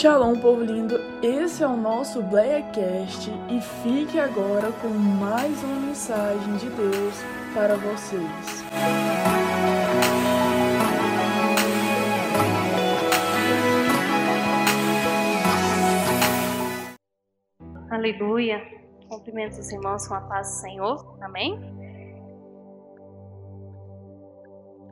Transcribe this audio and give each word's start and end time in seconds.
Shalom, 0.00 0.34
povo 0.40 0.62
lindo! 0.62 0.94
Esse 1.22 1.62
é 1.62 1.66
o 1.66 1.76
nosso 1.76 2.22
Blackcast 2.22 3.30
e 3.50 3.60
fique 3.60 4.18
agora 4.18 4.72
com 4.80 4.88
mais 4.88 5.62
uma 5.62 5.88
mensagem 5.88 6.56
de 6.56 6.70
Deus 6.70 7.14
para 7.52 7.76
vocês. 7.76 8.64
Aleluia! 17.90 18.58
Cumprimentos 19.06 19.58
os 19.58 19.70
irmãos 19.70 20.08
com 20.08 20.14
a 20.14 20.22
paz 20.22 20.48
do 20.48 20.54
Senhor. 20.62 21.18
Amém? 21.20 21.60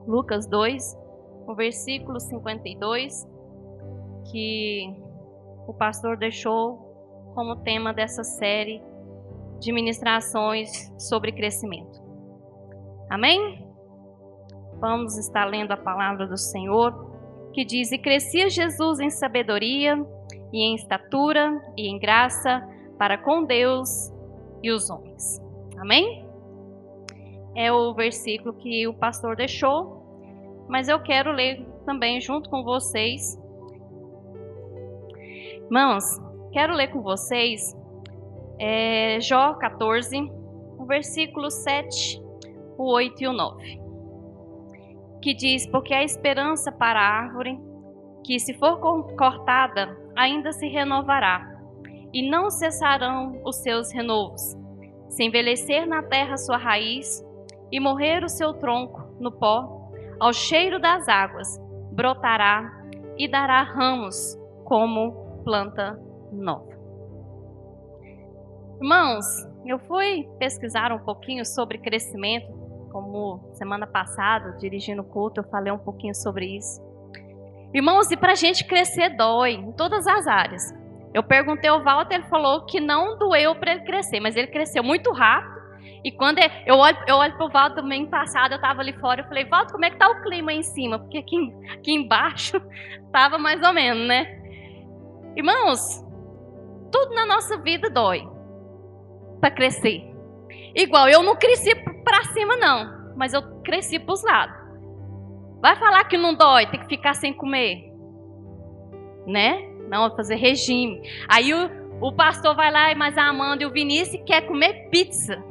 Lucas 0.07 0.47
2, 0.47 0.95
o 1.47 1.55
versículo 1.55 2.21
52 2.21 3.38
que 4.31 4.95
o 5.67 5.75
pastor 5.75 6.17
deixou 6.17 7.33
como 7.35 7.57
tema 7.57 7.93
dessa 7.93 8.25
série 8.25 8.83
de 9.61 9.73
ministrações 9.73 10.93
sobre 10.99 11.33
crescimento. 11.33 12.01
Amém? 13.11 13.67
Vamos 14.81 15.17
estar 15.19 15.45
lendo 15.45 15.73
a 15.73 15.77
palavra 15.77 16.27
do 16.27 16.37
Senhor, 16.37 17.51
que 17.53 17.65
diz: 17.65 17.91
E 17.91 17.99
crescia 17.99 18.49
Jesus 18.49 19.01
em 19.01 19.11
sabedoria, 19.11 19.97
e 20.53 20.63
em 20.63 20.75
estatura, 20.75 21.61
e 21.77 21.89
em 21.89 21.99
graça, 21.99 22.67
para 22.99 23.19
com 23.19 23.45
Deus 23.45 24.13
e 24.63 24.71
os 24.71 24.89
homens. 24.91 25.41
Amém? 25.79 26.27
É 27.55 27.73
o 27.73 27.93
versículo 27.95 28.55
que 28.55 28.87
o 28.87 28.95
pastor 28.95 29.35
deixou, 29.35 30.67
mas 30.69 30.89
eu 30.89 31.01
quero 31.01 31.33
ler 31.33 31.67
também 31.85 32.21
junto 32.21 32.49
com 32.49 32.63
vocês 32.63 33.37
Irmãos, 35.71 36.19
quero 36.51 36.73
ler 36.73 36.89
com 36.89 37.03
vocês 37.03 37.77
é, 38.59 39.21
Jó 39.21 39.53
14, 39.53 40.17
o 40.79 40.87
versículo 40.87 41.51
7, 41.51 42.23
o 42.79 42.91
8 42.91 43.23
e 43.23 43.27
o 43.27 43.35
9. 43.35 43.79
Que 45.21 45.35
diz: 45.35 45.67
Porque 45.67 45.93
a 45.93 46.03
esperança 46.03 46.73
para 46.73 46.99
a 46.99 47.23
árvore, 47.23 47.61
que 48.25 48.41
se 48.41 48.55
for 48.55 48.79
cortada, 49.15 49.95
ainda 50.17 50.53
se 50.53 50.67
renovará, 50.69 51.61
e 52.15 52.31
não 52.31 52.49
cessarão 52.49 53.39
os 53.45 53.57
seus 53.57 53.93
renovos. 53.93 54.57
Se 55.11 55.23
envelhecer 55.23 55.87
na 55.87 56.03
terra 56.03 56.39
sua 56.39 56.57
raiz, 56.57 57.23
e 57.71 57.79
morrer 57.79 58.25
o 58.25 58.29
seu 58.31 58.55
tronco 58.55 59.03
no 59.21 59.31
pó, 59.31 59.91
ao 60.19 60.33
cheiro 60.33 60.81
das 60.81 61.07
águas, 61.09 61.61
brotará 61.93 62.73
e 63.19 63.29
dará 63.29 63.63
ramos 63.65 64.35
como 64.65 65.28
planta 65.49 65.99
nova. 66.31 66.69
Irmãos, 68.83 69.25
eu 69.65 69.79
fui 69.79 70.29
pesquisar 70.39 70.93
um 70.93 70.99
pouquinho 70.99 71.43
sobre 71.43 71.79
crescimento, 71.79 72.53
como 72.93 73.49
semana 73.55 73.87
passada, 73.87 74.59
dirigindo 74.59 75.01
o 75.01 75.05
culto, 75.07 75.41
eu 75.41 75.45
falei 75.45 75.73
um 75.73 75.79
pouquinho 75.79 76.15
sobre 76.15 76.59
isso. 76.59 76.83
Irmãos, 77.73 78.11
e 78.11 78.17
para 78.17 78.33
a 78.33 78.35
gente 78.35 78.67
crescer 78.67 79.17
dói 79.17 79.53
em 79.53 79.73
todas 79.73 80.07
as 80.07 80.27
áreas. 80.27 80.63
Eu 81.15 81.23
perguntei 81.23 81.71
ao 81.71 81.83
Walter, 81.83 82.17
ele 82.17 82.29
falou 82.29 82.67
que 82.67 82.79
não 82.79 83.17
doeu 83.17 83.55
para 83.55 83.73
ele 83.73 83.85
crescer, 83.85 84.21
mas 84.21 84.37
ele 84.37 84.49
cresceu 84.49 84.85
muito 84.85 85.11
rápido. 85.13 85.57
E 86.05 86.13
quando 86.13 86.41
eu 86.67 86.77
olho, 86.77 86.99
eu 87.07 87.17
olho 87.17 87.35
para 87.39 87.47
o 87.47 87.51
Walter 87.51 87.81
domingo 87.81 88.11
passado, 88.11 88.53
eu 88.53 88.57
estava 88.57 88.83
ali 88.83 88.93
fora, 89.01 89.23
eu 89.23 89.27
falei, 89.27 89.47
Walter, 89.47 89.73
como 89.73 89.87
é 89.87 89.89
que 89.89 89.97
está 89.97 90.11
o 90.11 90.21
clima 90.21 90.51
aí 90.51 90.59
em 90.59 90.63
cima? 90.63 90.99
Porque 90.99 91.17
aqui, 91.17 91.37
aqui 91.73 91.93
embaixo 91.95 92.61
estava 93.07 93.39
mais 93.39 93.63
ou 93.63 93.73
menos, 93.73 94.07
né? 94.07 94.38
Irmãos, 95.37 96.05
tudo 96.91 97.15
na 97.15 97.27
nossa 97.27 97.57
vida 97.59 97.91
dói 97.91 98.29
para 99.41 99.51
crescer. 99.51 100.15
Igual, 100.75 101.09
eu 101.09 101.23
não 101.23 101.37
cresci 101.37 101.75
para 102.05 102.25
cima, 102.33 102.57
não, 102.57 103.15
mas 103.17 103.33
eu 103.33 103.43
cresci 103.63 103.99
para 103.99 104.13
os 104.13 104.23
lados. 104.23 104.57
Vai 105.61 105.77
falar 105.77 106.05
que 106.05 106.17
não 106.17 106.35
dói, 106.35 106.67
tem 106.67 106.81
que 106.81 106.87
ficar 106.87 107.15
sem 107.15 107.33
comer, 107.33 107.93
né? 109.27 109.69
Não, 109.89 110.15
fazer 110.15 110.37
regime. 110.37 111.03
Aí 111.29 111.53
o, 111.53 111.71
o 112.01 112.13
pastor 112.13 112.55
vai 112.55 112.71
lá, 112.71 112.95
mas 112.95 113.19
a 113.19 113.25
Amanda 113.29 113.63
e 113.63 113.67
o 113.67 113.73
Vinícius 113.73 114.23
quer 114.25 114.43
comer 114.43 114.89
pizza. 114.91 115.43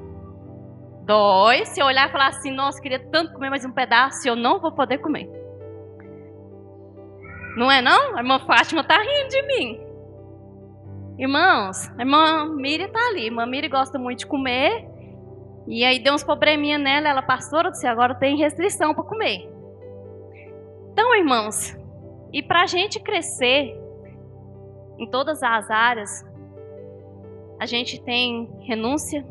Dói 1.06 1.66
se 1.66 1.82
olhar 1.82 2.10
e 2.10 2.12
falar 2.12 2.28
assim, 2.28 2.52
nossa, 2.52 2.82
queria 2.82 3.00
tanto 3.00 3.34
comer 3.34 3.50
mais 3.50 3.66
um 3.66 3.72
pedaço, 3.72 4.28
eu 4.28 4.36
não 4.36 4.60
vou 4.60 4.72
poder 4.72 4.98
comer. 5.00 5.37
Não 7.58 7.72
é 7.72 7.82
não? 7.82 8.16
A 8.16 8.20
irmã 8.20 8.38
Fátima 8.38 8.82
está 8.82 9.00
rindo 9.00 9.30
de 9.30 9.42
mim. 9.48 9.82
Irmãos, 11.18 11.90
a 11.98 12.02
irmã 12.02 12.46
Miri 12.46 12.84
está 12.84 13.00
ali. 13.08 13.22
A 13.22 13.26
irmã 13.26 13.48
Miri 13.48 13.68
gosta 13.68 13.98
muito 13.98 14.20
de 14.20 14.28
comer. 14.28 14.88
E 15.68 15.84
aí 15.84 15.98
deu 15.98 16.14
uns 16.14 16.24
probleminha 16.24 16.78
nela. 16.78 17.10
Ela, 17.10 17.24
pastora, 17.24 17.72
disse, 17.72 17.88
agora 17.88 18.14
tem 18.14 18.38
restrição 18.38 18.94
para 18.94 19.04
comer. 19.04 19.50
Então, 20.92 21.16
irmãos, 21.16 21.76
e 22.32 22.44
para 22.44 22.62
a 22.62 22.68
gente 22.68 23.00
crescer 23.00 23.76
em 25.00 25.10
todas 25.10 25.42
as 25.42 25.68
áreas, 25.72 26.24
a 27.60 27.66
gente 27.66 28.00
tem 28.04 28.48
renúncia 28.62 29.26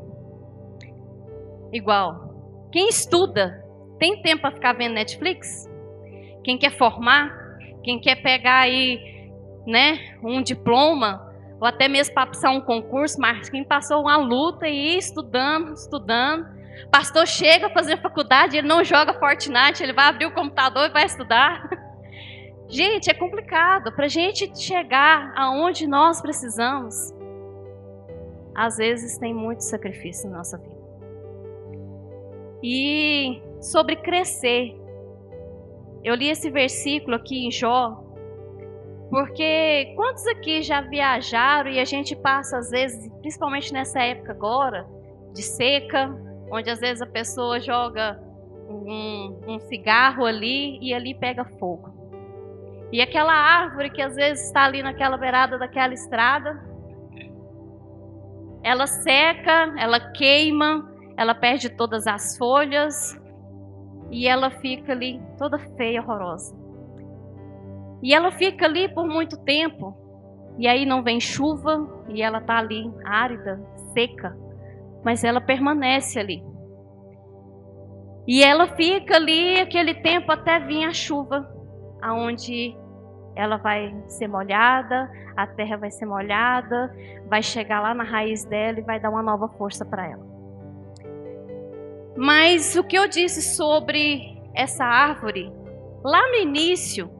igual. 1.72 2.68
Quem 2.72 2.88
estuda 2.88 3.64
tem 4.00 4.20
tempo 4.20 4.42
para 4.42 4.50
ficar 4.50 4.72
vendo 4.72 4.94
Netflix? 4.94 5.70
Quem 6.42 6.58
quer 6.58 6.70
formar 6.76 7.45
quem 7.86 8.00
quer 8.00 8.16
pegar 8.16 8.62
aí, 8.62 9.30
né, 9.64 10.18
um 10.20 10.42
diploma, 10.42 11.32
ou 11.60 11.68
até 11.68 11.86
mesmo 11.86 12.12
para 12.12 12.26
passar 12.26 12.50
um 12.50 12.60
concurso, 12.60 13.20
mas 13.20 13.48
quem 13.48 13.62
passou 13.62 14.02
uma 14.02 14.16
luta 14.16 14.66
e 14.66 14.98
estudando, 14.98 15.72
estudando. 15.72 16.44
Pastor 16.90 17.24
chega 17.28 17.68
a 17.68 17.70
fazer 17.70 18.02
faculdade, 18.02 18.56
ele 18.58 18.66
não 18.66 18.82
joga 18.82 19.14
Fortnite, 19.14 19.84
ele 19.84 19.92
vai 19.92 20.06
abrir 20.06 20.26
o 20.26 20.34
computador 20.34 20.88
e 20.88 20.92
vai 20.92 21.06
estudar. 21.06 21.70
Gente, 22.68 23.08
é 23.08 23.14
complicado. 23.14 23.92
Para 23.92 24.06
a 24.06 24.08
gente 24.08 24.50
chegar 24.60 25.32
aonde 25.36 25.86
nós 25.86 26.20
precisamos, 26.20 27.14
às 28.52 28.78
vezes 28.78 29.16
tem 29.16 29.32
muito 29.32 29.60
sacrifício 29.60 30.28
na 30.28 30.38
nossa 30.38 30.58
vida. 30.58 30.76
E 32.60 33.40
sobre 33.60 33.94
crescer, 33.94 34.76
eu 36.06 36.14
li 36.14 36.28
esse 36.30 36.48
versículo 36.52 37.16
aqui 37.16 37.48
em 37.48 37.50
Jó, 37.50 38.00
porque 39.10 39.92
quantos 39.96 40.24
aqui 40.28 40.62
já 40.62 40.80
viajaram 40.80 41.68
e 41.68 41.80
a 41.80 41.84
gente 41.84 42.14
passa, 42.14 42.58
às 42.58 42.70
vezes, 42.70 43.10
principalmente 43.20 43.72
nessa 43.72 44.00
época 44.00 44.30
agora, 44.30 44.86
de 45.34 45.42
seca, 45.42 46.16
onde 46.48 46.70
às 46.70 46.78
vezes 46.78 47.02
a 47.02 47.06
pessoa 47.06 47.58
joga 47.58 48.22
um, 48.68 49.36
um 49.48 49.58
cigarro 49.58 50.24
ali 50.24 50.78
e 50.80 50.94
ali 50.94 51.12
pega 51.12 51.44
fogo. 51.44 51.92
E 52.92 53.02
aquela 53.02 53.34
árvore 53.34 53.90
que 53.90 54.00
às 54.00 54.14
vezes 54.14 54.46
está 54.46 54.64
ali 54.64 54.84
naquela 54.84 55.16
beirada 55.16 55.58
daquela 55.58 55.92
estrada, 55.92 56.62
ela 58.62 58.86
seca, 58.86 59.74
ela 59.76 59.98
queima, 60.12 60.88
ela 61.16 61.34
perde 61.34 61.68
todas 61.70 62.06
as 62.06 62.38
folhas, 62.38 63.20
e 64.16 64.26
ela 64.26 64.48
fica 64.48 64.92
ali 64.92 65.20
toda 65.36 65.58
feia, 65.76 66.00
horrorosa. 66.00 66.56
E 68.02 68.14
ela 68.14 68.32
fica 68.32 68.64
ali 68.64 68.88
por 68.88 69.06
muito 69.06 69.36
tempo. 69.44 69.94
E 70.56 70.66
aí 70.66 70.86
não 70.86 71.02
vem 71.02 71.20
chuva 71.20 71.86
e 72.08 72.22
ela 72.22 72.38
está 72.38 72.56
ali 72.56 72.90
árida, 73.04 73.60
seca, 73.92 74.34
mas 75.04 75.22
ela 75.22 75.38
permanece 75.38 76.18
ali. 76.18 76.42
E 78.26 78.42
ela 78.42 78.68
fica 78.68 79.16
ali 79.16 79.60
aquele 79.60 79.92
tempo 79.92 80.32
até 80.32 80.58
vir 80.60 80.86
a 80.86 80.94
chuva, 80.94 81.46
aonde 82.00 82.74
ela 83.34 83.58
vai 83.58 83.94
ser 84.08 84.28
molhada, 84.28 85.10
a 85.36 85.46
terra 85.46 85.76
vai 85.76 85.90
ser 85.90 86.06
molhada, 86.06 86.90
vai 87.28 87.42
chegar 87.42 87.82
lá 87.82 87.92
na 87.92 88.02
raiz 88.02 88.46
dela 88.46 88.80
e 88.80 88.82
vai 88.82 88.98
dar 88.98 89.10
uma 89.10 89.22
nova 89.22 89.46
força 89.58 89.84
para 89.84 90.06
ela. 90.06 90.35
Mas 92.16 92.74
o 92.76 92.82
que 92.82 92.96
eu 92.96 93.06
disse 93.06 93.42
sobre 93.42 94.40
essa 94.54 94.84
árvore, 94.84 95.52
lá 96.02 96.26
no 96.30 96.36
início, 96.36 97.10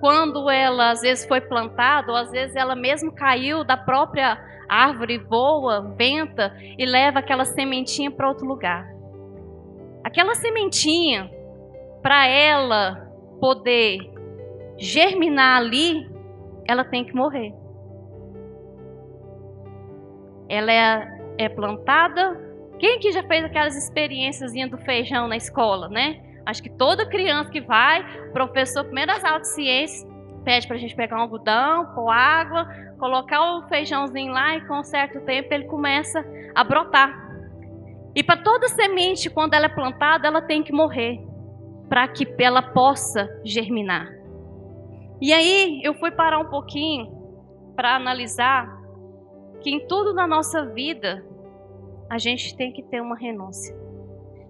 quando 0.00 0.48
ela 0.48 0.90
às 0.90 1.02
vezes 1.02 1.26
foi 1.26 1.40
plantada, 1.40 2.10
ou 2.10 2.16
às 2.16 2.30
vezes 2.30 2.56
ela 2.56 2.74
mesmo 2.74 3.12
caiu 3.12 3.62
da 3.62 3.76
própria 3.76 4.38
árvore, 4.68 5.18
voa, 5.18 5.94
venta 5.96 6.56
e 6.78 6.86
leva 6.86 7.18
aquela 7.18 7.44
sementinha 7.44 8.10
para 8.10 8.28
outro 8.28 8.46
lugar. 8.46 8.90
Aquela 10.02 10.34
sementinha, 10.34 11.30
para 12.02 12.26
ela 12.26 13.10
poder 13.38 13.98
germinar 14.78 15.58
ali, 15.58 16.08
ela 16.66 16.84
tem 16.84 17.04
que 17.04 17.14
morrer. 17.14 17.54
Ela 20.48 20.72
é, 20.72 21.18
é 21.38 21.48
plantada 21.48 22.45
quem 22.78 22.98
que 22.98 23.12
já 23.12 23.22
fez 23.22 23.44
aquelas 23.44 23.76
experiências 23.76 24.52
do 24.52 24.78
feijão 24.78 25.28
na 25.28 25.36
escola, 25.36 25.88
né? 25.88 26.22
Acho 26.44 26.62
que 26.62 26.70
toda 26.70 27.08
criança 27.08 27.50
que 27.50 27.60
vai, 27.60 28.04
professor, 28.32 28.84
primeiras 28.84 29.24
aulas 29.24 29.42
de 29.42 29.54
ciências, 29.54 30.08
pede 30.44 30.66
para 30.66 30.76
a 30.76 30.78
gente 30.78 30.94
pegar 30.94 31.16
um 31.16 31.22
algodão, 31.22 31.86
pôr 31.94 32.08
água, 32.08 32.68
colocar 32.98 33.56
o 33.56 33.68
feijãozinho 33.68 34.32
lá 34.32 34.56
e 34.56 34.66
com 34.66 34.78
um 34.78 34.84
certo 34.84 35.20
tempo 35.22 35.52
ele 35.52 35.64
começa 35.64 36.24
a 36.54 36.62
brotar. 36.62 37.26
E 38.14 38.22
para 38.22 38.36
toda 38.36 38.68
semente, 38.68 39.28
quando 39.28 39.54
ela 39.54 39.66
é 39.66 39.68
plantada, 39.68 40.28
ela 40.28 40.40
tem 40.40 40.62
que 40.62 40.72
morrer 40.72 41.20
para 41.88 42.06
que 42.08 42.26
ela 42.38 42.62
possa 42.62 43.28
germinar. 43.44 44.08
E 45.20 45.32
aí 45.32 45.80
eu 45.82 45.94
fui 45.94 46.10
parar 46.10 46.38
um 46.38 46.48
pouquinho 46.48 47.10
para 47.74 47.96
analisar 47.96 48.80
que 49.60 49.70
em 49.70 49.86
tudo 49.86 50.14
na 50.14 50.26
nossa 50.26 50.64
vida 50.66 51.24
a 52.10 52.18
gente 52.18 52.56
tem 52.56 52.72
que 52.72 52.82
ter 52.82 53.00
uma 53.00 53.16
renúncia. 53.16 53.76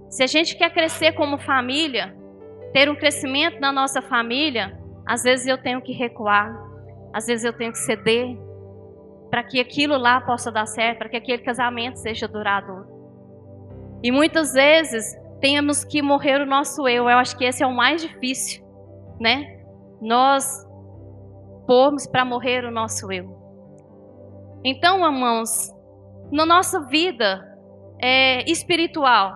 Se 0.08 0.22
a 0.22 0.26
gente 0.26 0.56
quer 0.56 0.72
crescer 0.72 1.12
como 1.12 1.38
família, 1.38 2.16
ter 2.72 2.88
um 2.88 2.94
crescimento 2.94 3.60
na 3.60 3.72
nossa 3.72 4.00
família, 4.02 4.78
às 5.06 5.22
vezes 5.22 5.46
eu 5.46 5.58
tenho 5.58 5.80
que 5.80 5.92
recuar, 5.92 6.54
às 7.12 7.26
vezes 7.26 7.44
eu 7.44 7.52
tenho 7.52 7.72
que 7.72 7.78
ceder 7.78 8.36
para 9.30 9.42
que 9.42 9.60
aquilo 9.60 9.96
lá 9.96 10.20
possa 10.20 10.52
dar 10.52 10.66
certo, 10.66 10.98
para 10.98 11.08
que 11.08 11.16
aquele 11.16 11.42
casamento 11.42 11.96
seja 11.96 12.28
duradouro. 12.28 12.86
E 14.02 14.10
muitas 14.10 14.52
vezes 14.52 15.16
temos 15.40 15.84
que 15.84 16.02
morrer 16.02 16.40
o 16.40 16.46
nosso 16.46 16.86
eu. 16.88 17.08
Eu 17.08 17.18
acho 17.18 17.36
que 17.36 17.44
esse 17.44 17.62
é 17.62 17.66
o 17.66 17.74
mais 17.74 18.02
difícil, 18.02 18.64
né? 19.20 19.60
Nós 20.00 20.66
pormos 21.66 22.06
para 22.06 22.24
morrer 22.24 22.64
o 22.64 22.70
nosso 22.70 23.10
eu. 23.10 23.36
Então, 24.64 25.04
irmãos, 25.04 25.72
na 26.30 26.44
nossa 26.44 26.80
vida 26.86 27.45
é, 28.00 28.48
espiritual, 28.50 29.34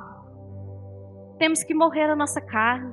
temos 1.39 1.63
que 1.63 1.75
morrer 1.75 2.11
a 2.11 2.17
nossa 2.17 2.41
carne 2.41 2.93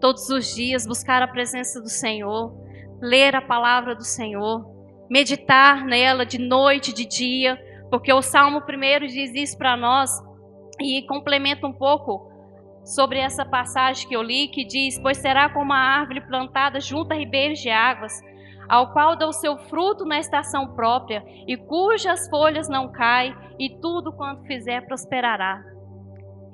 todos 0.00 0.28
os 0.28 0.54
dias, 0.54 0.86
buscar 0.86 1.22
a 1.22 1.28
presença 1.28 1.80
do 1.80 1.88
Senhor, 1.88 2.54
ler 3.00 3.34
a 3.34 3.42
palavra 3.42 3.94
do 3.94 4.04
Senhor, 4.04 4.64
meditar 5.10 5.84
nela 5.84 6.24
de 6.24 6.38
noite, 6.38 6.92
de 6.92 7.04
dia, 7.04 7.58
porque 7.90 8.12
o 8.12 8.22
Salmo 8.22 8.62
primeiro 8.62 9.06
diz 9.06 9.34
isso 9.34 9.58
para 9.58 9.76
nós 9.76 10.10
e 10.80 11.02
complementa 11.06 11.66
um 11.66 11.72
pouco 11.72 12.30
sobre 12.84 13.18
essa 13.18 13.44
passagem 13.44 14.08
que 14.08 14.14
eu 14.14 14.22
li, 14.22 14.48
que 14.48 14.64
diz: 14.64 14.98
Pois 14.98 15.18
será 15.18 15.48
como 15.48 15.72
a 15.72 15.78
árvore 15.78 16.20
plantada 16.20 16.80
junto 16.80 17.12
a 17.12 17.16
ribeiros 17.16 17.58
de 17.58 17.70
águas, 17.70 18.12
ao 18.68 18.92
qual 18.92 19.16
dá 19.16 19.26
o 19.26 19.32
seu 19.32 19.56
fruto 19.56 20.04
na 20.04 20.18
estação 20.18 20.74
própria, 20.74 21.24
e 21.46 21.56
cujas 21.56 22.28
folhas 22.28 22.68
não 22.68 22.92
caem, 22.92 23.34
e 23.58 23.70
tudo 23.80 24.12
quanto 24.12 24.44
fizer 24.44 24.82
prosperará. 24.86 25.62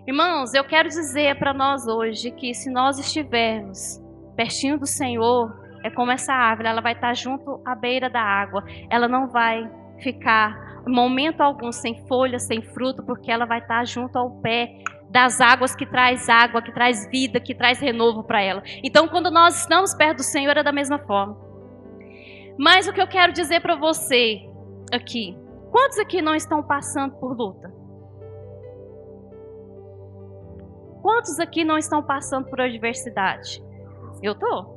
Irmãos, 0.06 0.52
eu 0.52 0.64
quero 0.64 0.88
dizer 0.88 1.38
para 1.38 1.54
nós 1.54 1.86
hoje 1.86 2.30
que 2.30 2.52
se 2.54 2.70
nós 2.70 2.98
estivermos 2.98 4.00
pertinho 4.36 4.78
do 4.78 4.86
Senhor, 4.86 5.50
é 5.82 5.90
como 5.90 6.10
essa 6.10 6.32
árvore, 6.32 6.68
ela 6.68 6.80
vai 6.80 6.92
estar 6.92 7.14
junto 7.14 7.60
à 7.64 7.74
beira 7.74 8.08
da 8.08 8.20
água. 8.20 8.64
Ela 8.90 9.06
não 9.06 9.28
vai 9.28 9.70
ficar 10.00 10.82
momento 10.86 11.40
algum 11.40 11.72
sem 11.72 12.06
folha, 12.06 12.38
sem 12.38 12.62
fruto, 12.62 13.02
porque 13.02 13.30
ela 13.30 13.46
vai 13.46 13.60
estar 13.60 13.86
junto 13.86 14.18
ao 14.18 14.30
pé 14.40 14.82
das 15.10 15.40
águas 15.40 15.76
que 15.76 15.86
traz 15.86 16.28
água, 16.28 16.60
que 16.60 16.72
traz 16.72 17.08
vida, 17.10 17.38
que 17.38 17.54
traz 17.54 17.80
renovo 17.80 18.24
para 18.24 18.42
ela. 18.42 18.62
Então, 18.82 19.06
quando 19.08 19.30
nós 19.30 19.60
estamos 19.60 19.94
perto 19.94 20.18
do 20.18 20.22
Senhor, 20.22 20.56
é 20.56 20.62
da 20.62 20.72
mesma 20.72 20.98
forma. 20.98 21.36
Mas 22.58 22.86
o 22.86 22.92
que 22.92 23.00
eu 23.00 23.08
quero 23.08 23.32
dizer 23.32 23.60
para 23.60 23.74
você 23.74 24.48
aqui, 24.92 25.36
quantos 25.70 25.98
aqui 25.98 26.22
não 26.22 26.34
estão 26.34 26.62
passando 26.62 27.14
por 27.16 27.36
luta? 27.36 27.72
Quantos 31.02 31.38
aqui 31.38 31.64
não 31.64 31.76
estão 31.76 32.02
passando 32.02 32.48
por 32.48 32.60
adversidade? 32.60 33.62
Eu 34.22 34.34
tô. 34.34 34.74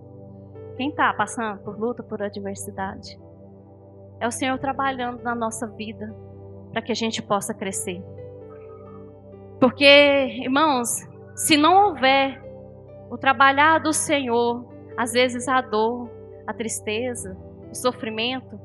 Quem 0.76 0.90
está 0.90 1.14
passando 1.14 1.60
por 1.60 1.80
luta, 1.80 2.04
por 2.04 2.22
adversidade? 2.22 3.18
É 4.20 4.28
o 4.28 4.32
Senhor 4.32 4.58
trabalhando 4.60 5.22
na 5.24 5.34
nossa 5.34 5.68
vida 5.68 6.14
para 6.72 6.82
que 6.82 6.92
a 6.92 6.96
gente 6.96 7.22
possa 7.22 7.54
crescer. 7.54 8.04
Porque, 9.60 9.86
irmãos, 9.86 10.90
se 11.36 11.56
não 11.56 11.88
houver 11.88 12.44
o 13.10 13.18
trabalhar 13.18 13.80
do 13.80 13.94
Senhor, 13.94 14.66
às 14.98 15.14
vezes 15.14 15.48
a 15.48 15.62
dor, 15.62 16.10
a 16.46 16.54
tristeza, 16.54 17.38
sofrimento, 17.76 18.60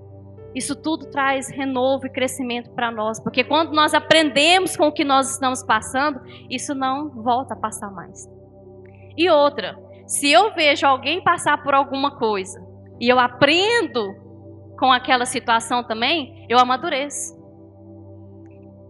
isso 0.55 0.77
tudo 0.77 1.07
traz 1.11 1.49
renovo 1.51 2.07
e 2.07 2.11
crescimento 2.11 2.71
para 2.71 2.91
nós, 2.91 3.19
porque 3.19 3.43
quando 3.43 3.73
nós 3.73 3.95
aprendemos 3.95 4.77
com 4.77 4.89
o 4.89 4.93
que 4.93 5.05
nós 5.05 5.31
estamos 5.31 5.63
passando, 5.63 6.21
isso 6.51 6.75
não 6.75 7.09
volta 7.11 7.55
a 7.55 7.57
passar 7.57 7.91
mais. 7.91 8.29
E 9.17 9.31
outra, 9.31 9.79
se 10.07 10.31
eu 10.31 10.53
vejo 10.55 10.87
alguém 10.87 11.23
passar 11.23 11.63
por 11.63 11.75
alguma 11.75 12.19
coisa 12.19 12.63
e 13.01 13.09
eu 13.09 13.19
aprendo 13.19 14.15
com 14.79 14.93
aquela 14.93 15.25
situação 15.25 15.83
também, 15.83 16.47
eu 16.49 16.59
amadureço. 16.59 17.41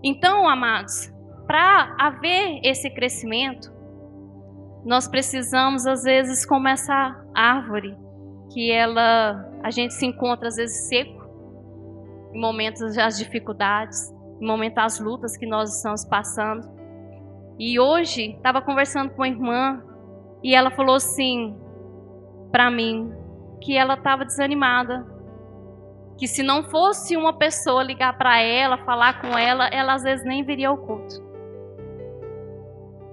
Então, 0.03 0.49
amados, 0.49 1.13
para 1.47 1.95
haver 2.01 2.61
esse 2.65 2.91
crescimento, 2.91 3.73
nós 4.85 5.07
precisamos 5.07 5.87
às 5.87 6.03
vezes 6.03 6.45
como 6.45 6.67
essa 6.67 7.25
árvore 7.35 7.97
que 8.53 8.71
ela 8.71 9.49
a 9.63 9.71
gente 9.71 9.95
se 9.95 10.05
encontra 10.05 10.49
às 10.49 10.57
vezes 10.57 10.89
seco 10.89 11.23
em 12.33 12.41
momentos 12.41 12.95
das 12.95 13.19
dificuldades, 13.19 14.11
em 14.41 14.47
momentos 14.47 14.77
das 14.77 14.99
lutas 15.01 15.37
que 15.37 15.47
nós 15.47 15.77
estamos 15.77 16.05
passando. 16.05 16.69
E 17.59 17.79
hoje 17.79 18.33
estava 18.33 18.61
conversando 18.61 19.11
com 19.11 19.23
a 19.23 19.29
irmã 19.29 19.83
e 20.43 20.55
ela 20.55 20.71
falou 20.71 20.97
assim 20.97 21.57
para 22.51 22.71
mim 22.71 23.13
que 23.61 23.77
ela 23.77 23.95
estava 23.95 24.25
desanimada, 24.25 25.07
que 26.19 26.27
se 26.27 26.43
não 26.43 26.65
fosse 26.65 27.17
uma 27.17 27.33
pessoa 27.33 27.83
ligar 27.83 28.17
para 28.19 28.41
ela, 28.41 28.79
falar 28.79 29.21
com 29.21 29.39
ela, 29.39 29.69
ela 29.69 29.95
às 29.95 30.03
vezes 30.03 30.25
nem 30.25 30.45
viria 30.45 30.69
ao 30.69 30.77
culto. 30.77 31.23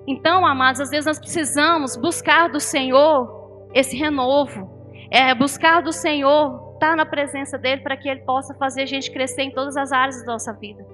Então, 0.07 0.45
amados, 0.45 0.81
às 0.81 0.89
vezes 0.89 1.05
nós 1.05 1.19
precisamos 1.19 1.95
buscar 1.95 2.49
do 2.49 2.59
Senhor 2.59 3.69
esse 3.73 3.95
renovo, 3.95 4.78
é 5.11 5.33
buscar 5.33 5.81
do 5.81 5.91
Senhor 5.91 6.69
estar 6.73 6.95
na 6.95 7.05
presença 7.05 7.57
dele 7.57 7.81
para 7.81 7.97
que 7.97 8.07
ele 8.07 8.21
possa 8.21 8.53
fazer 8.53 8.83
a 8.83 8.85
gente 8.85 9.11
crescer 9.11 9.43
em 9.43 9.51
todas 9.51 9.75
as 9.75 9.91
áreas 9.91 10.21
da 10.21 10.33
nossa 10.33 10.53
vida. 10.53 10.85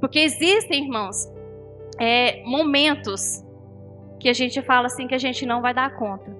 Porque 0.00 0.20
existem, 0.20 0.84
irmãos, 0.84 1.28
é, 1.98 2.42
momentos 2.44 3.42
que 4.20 4.28
a 4.28 4.32
gente 4.32 4.62
fala 4.62 4.86
assim 4.86 5.06
que 5.06 5.14
a 5.14 5.18
gente 5.18 5.44
não 5.44 5.60
vai 5.60 5.74
dar 5.74 5.96
conta. 5.96 6.34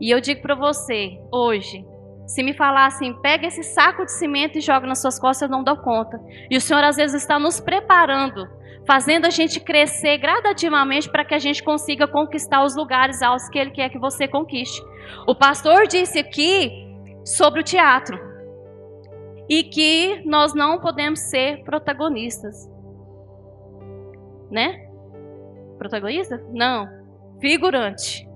E 0.00 0.10
eu 0.10 0.20
digo 0.20 0.42
para 0.42 0.54
você, 0.54 1.20
hoje, 1.30 1.86
se 2.26 2.42
me 2.42 2.54
falar 2.54 2.86
assim, 2.86 3.12
pega 3.14 3.46
esse 3.46 3.62
saco 3.62 4.04
de 4.04 4.12
cimento 4.12 4.58
e 4.58 4.60
joga 4.60 4.86
nas 4.86 5.00
suas 5.00 5.18
costas, 5.18 5.48
eu 5.48 5.56
não 5.56 5.64
dou 5.64 5.76
conta. 5.76 6.20
E 6.50 6.56
o 6.56 6.60
Senhor 6.60 6.82
às 6.82 6.96
vezes 6.96 7.22
está 7.22 7.38
nos 7.38 7.60
preparando, 7.60 8.48
fazendo 8.86 9.26
a 9.26 9.30
gente 9.30 9.60
crescer 9.60 10.18
gradativamente 10.18 11.08
para 11.08 11.24
que 11.24 11.34
a 11.34 11.38
gente 11.38 11.62
consiga 11.62 12.06
conquistar 12.06 12.64
os 12.64 12.74
lugares 12.76 13.22
altos 13.22 13.48
que 13.48 13.58
Ele 13.58 13.70
quer 13.70 13.88
que 13.90 13.98
você 13.98 14.26
conquiste. 14.26 14.82
O 15.26 15.34
pastor 15.34 15.86
disse 15.86 16.18
aqui 16.18 16.70
sobre 17.24 17.60
o 17.60 17.64
teatro. 17.64 18.18
E 19.48 19.64
que 19.64 20.22
nós 20.24 20.54
não 20.54 20.80
podemos 20.80 21.20
ser 21.20 21.62
protagonistas. 21.64 22.70
Né? 24.50 24.88
Protagonista? 25.78 26.42
Não. 26.52 26.88
Figurante. 27.40 28.26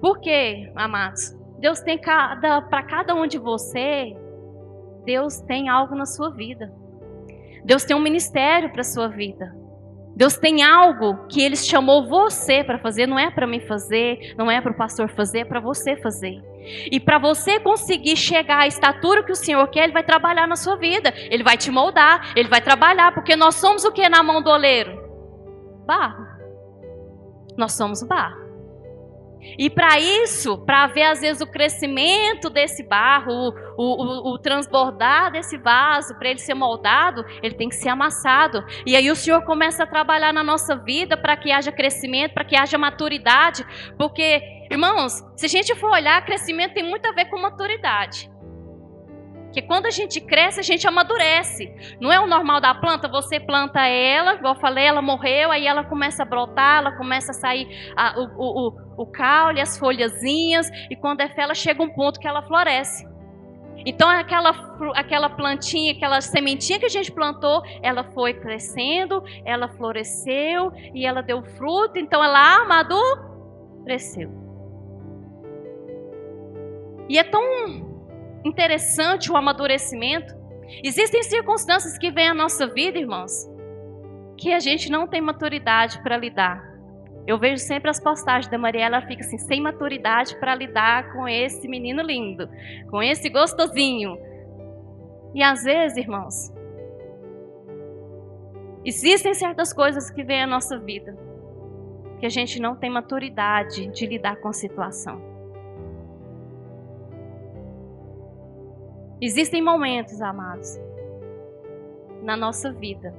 Por 0.00 0.20
quê, 0.20 0.70
amados? 0.76 1.36
Deus 1.58 1.80
tem 1.80 1.98
cada 1.98 2.62
para 2.62 2.84
cada 2.84 3.14
um 3.14 3.26
de 3.26 3.38
você, 3.38 4.16
Deus 5.04 5.40
tem 5.40 5.68
algo 5.68 5.94
na 5.94 6.06
sua 6.06 6.30
vida. 6.30 6.72
Deus 7.64 7.84
tem 7.84 7.96
um 7.96 8.00
ministério 8.00 8.70
para 8.72 8.84
sua 8.84 9.08
vida. 9.08 9.57
Deus 10.18 10.36
tem 10.36 10.64
algo 10.64 11.28
que 11.28 11.40
Ele 11.40 11.54
chamou 11.54 12.08
você 12.08 12.64
para 12.64 12.76
fazer, 12.80 13.06
não 13.06 13.16
é 13.16 13.30
para 13.30 13.46
mim 13.46 13.60
fazer, 13.60 14.34
não 14.36 14.50
é 14.50 14.60
para 14.60 14.72
o 14.72 14.76
pastor 14.76 15.08
fazer, 15.10 15.38
é 15.38 15.44
para 15.44 15.60
você 15.60 15.94
fazer. 15.94 16.42
E 16.90 16.98
para 16.98 17.20
você 17.20 17.60
conseguir 17.60 18.16
chegar 18.16 18.62
à 18.62 18.66
estatura 18.66 19.22
que 19.22 19.30
o 19.30 19.36
Senhor 19.36 19.64
quer, 19.68 19.84
Ele 19.84 19.92
vai 19.92 20.02
trabalhar 20.02 20.48
na 20.48 20.56
sua 20.56 20.74
vida. 20.74 21.14
Ele 21.30 21.44
vai 21.44 21.56
te 21.56 21.70
moldar, 21.70 22.32
Ele 22.34 22.48
vai 22.48 22.60
trabalhar, 22.60 23.14
porque 23.14 23.36
nós 23.36 23.54
somos 23.54 23.84
o 23.84 23.92
que 23.92 24.08
na 24.08 24.20
mão 24.20 24.42
do 24.42 24.50
oleiro? 24.50 25.00
Barro. 25.86 26.26
Nós 27.56 27.74
somos 27.74 28.02
barro. 28.02 28.47
E 29.58 29.70
para 29.70 29.98
isso, 29.98 30.58
para 30.58 30.86
ver 30.88 31.04
às 31.04 31.20
vezes 31.20 31.40
o 31.40 31.46
crescimento 31.46 32.50
desse 32.50 32.82
barro, 32.82 33.54
o, 33.76 34.30
o, 34.30 34.34
o 34.34 34.38
transbordar 34.38 35.30
desse 35.30 35.56
vaso, 35.56 36.14
para 36.18 36.30
ele 36.30 36.38
ser 36.38 36.54
moldado, 36.54 37.24
ele 37.42 37.54
tem 37.54 37.68
que 37.68 37.76
ser 37.76 37.88
amassado. 37.88 38.64
E 38.84 38.96
aí 38.96 39.10
o 39.10 39.16
Senhor 39.16 39.42
começa 39.42 39.84
a 39.84 39.86
trabalhar 39.86 40.32
na 40.32 40.42
nossa 40.42 40.76
vida 40.76 41.16
para 41.16 41.36
que 41.36 41.50
haja 41.52 41.72
crescimento, 41.72 42.34
para 42.34 42.44
que 42.44 42.56
haja 42.56 42.78
maturidade. 42.78 43.64
Porque, 43.96 44.42
irmãos, 44.70 45.24
se 45.36 45.46
a 45.46 45.48
gente 45.48 45.74
for 45.76 45.90
olhar, 45.90 46.24
crescimento 46.24 46.74
tem 46.74 46.84
muito 46.84 47.06
a 47.06 47.12
ver 47.12 47.26
com 47.26 47.38
maturidade. 47.38 48.30
Que 49.52 49.62
quando 49.62 49.86
a 49.86 49.90
gente 49.90 50.20
cresce, 50.20 50.60
a 50.60 50.62
gente 50.62 50.86
amadurece. 50.86 51.72
Não 52.00 52.12
é 52.12 52.20
o 52.20 52.26
normal 52.26 52.60
da 52.60 52.74
planta, 52.74 53.08
você 53.08 53.40
planta 53.40 53.80
ela, 53.86 54.34
igual 54.34 54.54
eu 54.54 54.60
falei, 54.60 54.84
ela 54.84 55.00
morreu, 55.00 55.50
aí 55.50 55.66
ela 55.66 55.84
começa 55.84 56.22
a 56.22 56.26
brotar, 56.26 56.78
ela 56.78 56.92
começa 56.92 57.30
a 57.32 57.34
sair 57.34 57.92
a, 57.96 58.18
o, 58.18 58.24
o, 58.36 58.68
o, 58.68 59.02
o 59.02 59.06
caule, 59.06 59.60
as 59.60 59.78
folhazinhas, 59.78 60.68
e 60.90 60.96
quando 60.96 61.22
é 61.22 61.28
fé, 61.28 61.42
ela 61.42 61.54
chega 61.54 61.82
um 61.82 61.88
ponto 61.88 62.20
que 62.20 62.28
ela 62.28 62.42
floresce. 62.42 63.06
Então 63.86 64.08
aquela, 64.08 64.50
aquela 64.94 65.30
plantinha, 65.30 65.92
aquela 65.92 66.20
sementinha 66.20 66.78
que 66.78 66.86
a 66.86 66.90
gente 66.90 67.12
plantou, 67.12 67.62
ela 67.82 68.04
foi 68.12 68.34
crescendo, 68.34 69.22
ela 69.44 69.68
floresceu 69.68 70.72
e 70.94 71.06
ela 71.06 71.22
deu 71.22 71.42
fruto, 71.56 71.98
então 71.98 72.22
ela 72.22 72.56
amadureceu. 72.62 74.30
E 77.08 77.18
é 77.18 77.24
tão 77.24 77.87
interessante 78.44 79.30
o 79.30 79.36
amadurecimento. 79.36 80.34
Existem 80.82 81.22
circunstâncias 81.22 81.98
que 81.98 82.10
vêm 82.10 82.28
à 82.28 82.34
nossa 82.34 82.66
vida, 82.66 82.98
irmãos, 82.98 83.48
que 84.36 84.52
a 84.52 84.60
gente 84.60 84.90
não 84.90 85.06
tem 85.06 85.20
maturidade 85.20 86.02
para 86.02 86.16
lidar. 86.16 86.62
Eu 87.26 87.38
vejo 87.38 87.58
sempre 87.58 87.90
as 87.90 88.00
postagens 88.00 88.50
da 88.50 88.56
Mariela, 88.56 88.96
ela 88.96 89.06
fica 89.06 89.22
assim, 89.22 89.38
sem 89.38 89.60
maturidade 89.60 90.38
para 90.40 90.54
lidar 90.54 91.12
com 91.12 91.28
esse 91.28 91.68
menino 91.68 92.02
lindo, 92.02 92.48
com 92.90 93.02
esse 93.02 93.28
gostosinho. 93.28 94.16
E 95.34 95.42
às 95.42 95.62
vezes, 95.62 95.98
irmãos, 95.98 96.52
existem 98.84 99.34
certas 99.34 99.72
coisas 99.72 100.10
que 100.10 100.22
vêm 100.22 100.42
à 100.42 100.46
nossa 100.46 100.78
vida 100.78 101.28
que 102.18 102.26
a 102.26 102.28
gente 102.28 102.60
não 102.60 102.74
tem 102.74 102.90
maturidade 102.90 103.86
de 103.88 104.06
lidar 104.06 104.36
com 104.36 104.48
a 104.48 104.52
situação. 104.52 105.27
Existem 109.20 109.60
momentos, 109.60 110.20
amados, 110.22 110.78
na 112.22 112.36
nossa 112.36 112.72
vida 112.72 113.12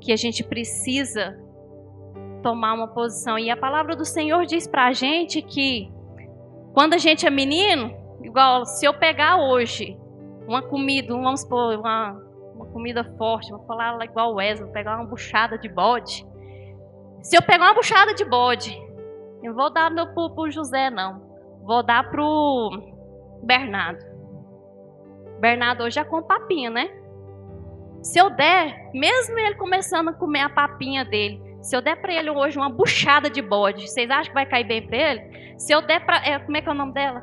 que 0.00 0.12
a 0.12 0.16
gente 0.16 0.42
precisa 0.42 1.38
tomar 2.42 2.74
uma 2.74 2.88
posição. 2.88 3.38
E 3.38 3.48
a 3.48 3.56
palavra 3.56 3.94
do 3.94 4.04
Senhor 4.04 4.44
diz 4.44 4.66
para 4.66 4.86
a 4.86 4.92
gente 4.92 5.40
que 5.40 5.90
quando 6.72 6.94
a 6.94 6.98
gente 6.98 7.26
é 7.26 7.30
menino, 7.30 7.94
igual 8.22 8.66
se 8.66 8.84
eu 8.84 8.92
pegar 8.92 9.36
hoje 9.36 9.96
uma 10.46 10.60
comida, 10.60 11.14
vamos 11.14 11.42
supor, 11.42 11.78
uma, 11.78 12.20
uma 12.54 12.66
comida 12.66 13.04
forte, 13.16 13.50
vou 13.50 13.64
falar 13.66 14.04
igual 14.04 14.32
o 14.32 14.34
Wesley, 14.34 14.64
vou 14.64 14.72
pegar 14.72 14.96
uma 14.96 15.06
buchada 15.06 15.56
de 15.56 15.68
bode. 15.68 16.26
Se 17.22 17.36
eu 17.36 17.42
pegar 17.42 17.66
uma 17.66 17.74
buchada 17.74 18.12
de 18.14 18.24
bode, 18.24 18.76
eu 19.42 19.54
vou 19.54 19.72
dar 19.72 19.94
para 19.94 20.42
o 20.42 20.50
José, 20.50 20.90
não. 20.90 21.22
Vou 21.62 21.82
dar 21.82 22.10
para 22.10 22.22
o 22.22 23.40
Bernardo. 23.42 24.13
Bernardo 25.44 25.84
hoje 25.84 26.00
é 26.00 26.04
com 26.04 26.22
papinha, 26.22 26.70
né? 26.70 26.88
Se 28.02 28.18
eu 28.18 28.30
der, 28.30 28.90
mesmo 28.94 29.38
ele 29.38 29.56
começando 29.56 30.08
a 30.08 30.12
comer 30.14 30.40
a 30.40 30.48
papinha 30.48 31.04
dele, 31.04 31.38
se 31.60 31.76
eu 31.76 31.82
der 31.82 32.00
para 32.00 32.14
ele 32.14 32.30
hoje 32.30 32.56
uma 32.56 32.70
buchada 32.70 33.28
de 33.28 33.42
bode, 33.42 33.86
vocês 33.86 34.10
acham 34.10 34.28
que 34.28 34.32
vai 34.32 34.46
cair 34.46 34.66
bem 34.66 34.86
para 34.86 34.96
ele? 34.96 35.58
Se 35.58 35.70
eu 35.74 35.82
der 35.82 36.02
para. 36.06 36.26
É, 36.26 36.38
como 36.38 36.56
é 36.56 36.62
que 36.62 36.68
é 36.70 36.72
o 36.72 36.74
nome 36.74 36.94
dela? 36.94 37.22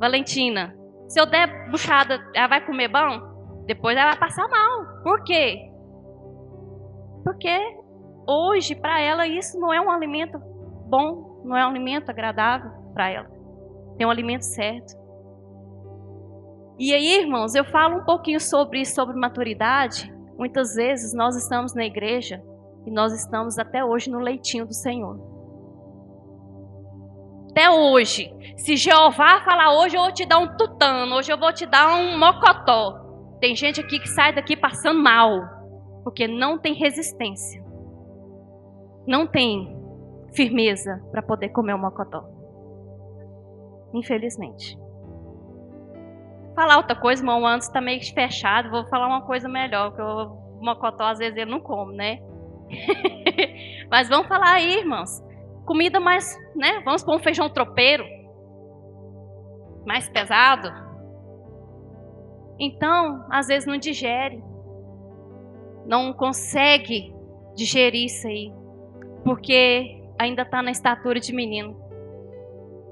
Valentina. 0.00 0.74
Se 1.06 1.20
eu 1.20 1.26
der 1.26 1.70
buchada, 1.70 2.18
ela 2.34 2.48
vai 2.48 2.64
comer 2.64 2.88
bom? 2.88 3.64
Depois 3.66 3.94
ela 3.94 4.12
vai 4.12 4.18
passar 4.18 4.48
mal. 4.48 5.02
Por 5.02 5.22
quê? 5.24 5.70
Porque 7.24 7.58
hoje, 8.26 8.74
para 8.74 9.02
ela, 9.02 9.26
isso 9.26 9.60
não 9.60 9.70
é 9.70 9.78
um 9.82 9.90
alimento 9.90 10.38
bom, 10.88 11.42
não 11.44 11.58
é 11.58 11.66
um 11.66 11.68
alimento 11.68 12.08
agradável 12.08 12.70
para 12.94 13.10
ela. 13.10 13.28
Tem 13.98 14.06
um 14.06 14.10
alimento 14.10 14.46
certo. 14.46 15.05
E 16.78 16.92
aí, 16.92 17.20
irmãos, 17.20 17.54
eu 17.54 17.64
falo 17.64 17.98
um 17.98 18.04
pouquinho 18.04 18.38
sobre 18.38 18.84
sobre 18.84 19.16
maturidade. 19.16 20.12
Muitas 20.36 20.74
vezes 20.74 21.14
nós 21.14 21.34
estamos 21.34 21.74
na 21.74 21.86
igreja 21.86 22.42
e 22.84 22.90
nós 22.90 23.14
estamos 23.14 23.58
até 23.58 23.82
hoje 23.82 24.10
no 24.10 24.18
leitinho 24.18 24.66
do 24.66 24.74
Senhor. 24.74 25.18
Até 27.50 27.70
hoje. 27.70 28.30
Se 28.58 28.76
Jeová 28.76 29.40
falar 29.40 29.78
hoje, 29.78 29.96
eu 29.96 30.02
vou 30.02 30.12
te 30.12 30.26
dar 30.26 30.38
um 30.38 30.54
tutano, 30.54 31.16
hoje 31.16 31.32
eu 31.32 31.38
vou 31.38 31.50
te 31.50 31.64
dar 31.64 31.96
um 31.96 32.18
mocotó. 32.18 33.06
Tem 33.40 33.56
gente 33.56 33.80
aqui 33.80 33.98
que 33.98 34.08
sai 34.08 34.34
daqui 34.34 34.54
passando 34.54 35.02
mal, 35.02 35.40
porque 36.04 36.28
não 36.28 36.58
tem 36.58 36.74
resistência. 36.74 37.64
Não 39.06 39.26
tem 39.26 39.74
firmeza 40.34 41.02
para 41.10 41.22
poder 41.22 41.48
comer 41.48 41.74
o 41.74 41.78
mocotó. 41.78 42.28
Infelizmente. 43.94 44.78
Falar 46.56 46.78
outra 46.78 46.96
coisa, 46.96 47.22
irmão, 47.22 47.46
antes 47.46 47.68
está 47.68 47.82
meio 47.82 48.00
fechado, 48.02 48.70
vou 48.70 48.86
falar 48.86 49.06
uma 49.06 49.20
coisa 49.20 49.46
melhor, 49.46 49.90
porque 49.90 50.02
o 50.02 50.62
mocotó 50.62 51.04
às 51.04 51.18
vezes 51.18 51.36
ele 51.36 51.50
não 51.50 51.60
come, 51.60 51.94
né? 51.94 52.18
Mas 53.90 54.08
vamos 54.08 54.26
falar 54.26 54.54
aí, 54.54 54.78
irmãos. 54.78 55.22
Comida 55.66 56.00
mais, 56.00 56.34
né? 56.56 56.80
Vamos 56.82 57.04
pôr 57.04 57.14
um 57.14 57.18
feijão 57.18 57.50
tropeiro. 57.50 58.04
Mais 59.84 60.08
pesado. 60.08 60.72
Então, 62.58 63.26
às 63.30 63.48
vezes 63.48 63.66
não 63.66 63.76
digere. 63.76 64.42
Não 65.84 66.10
consegue 66.14 67.14
digerir 67.54 68.06
isso 68.06 68.26
aí. 68.26 68.50
Porque 69.22 70.02
ainda 70.18 70.40
está 70.40 70.62
na 70.62 70.70
estatura 70.70 71.20
de 71.20 71.34
menino. 71.34 71.85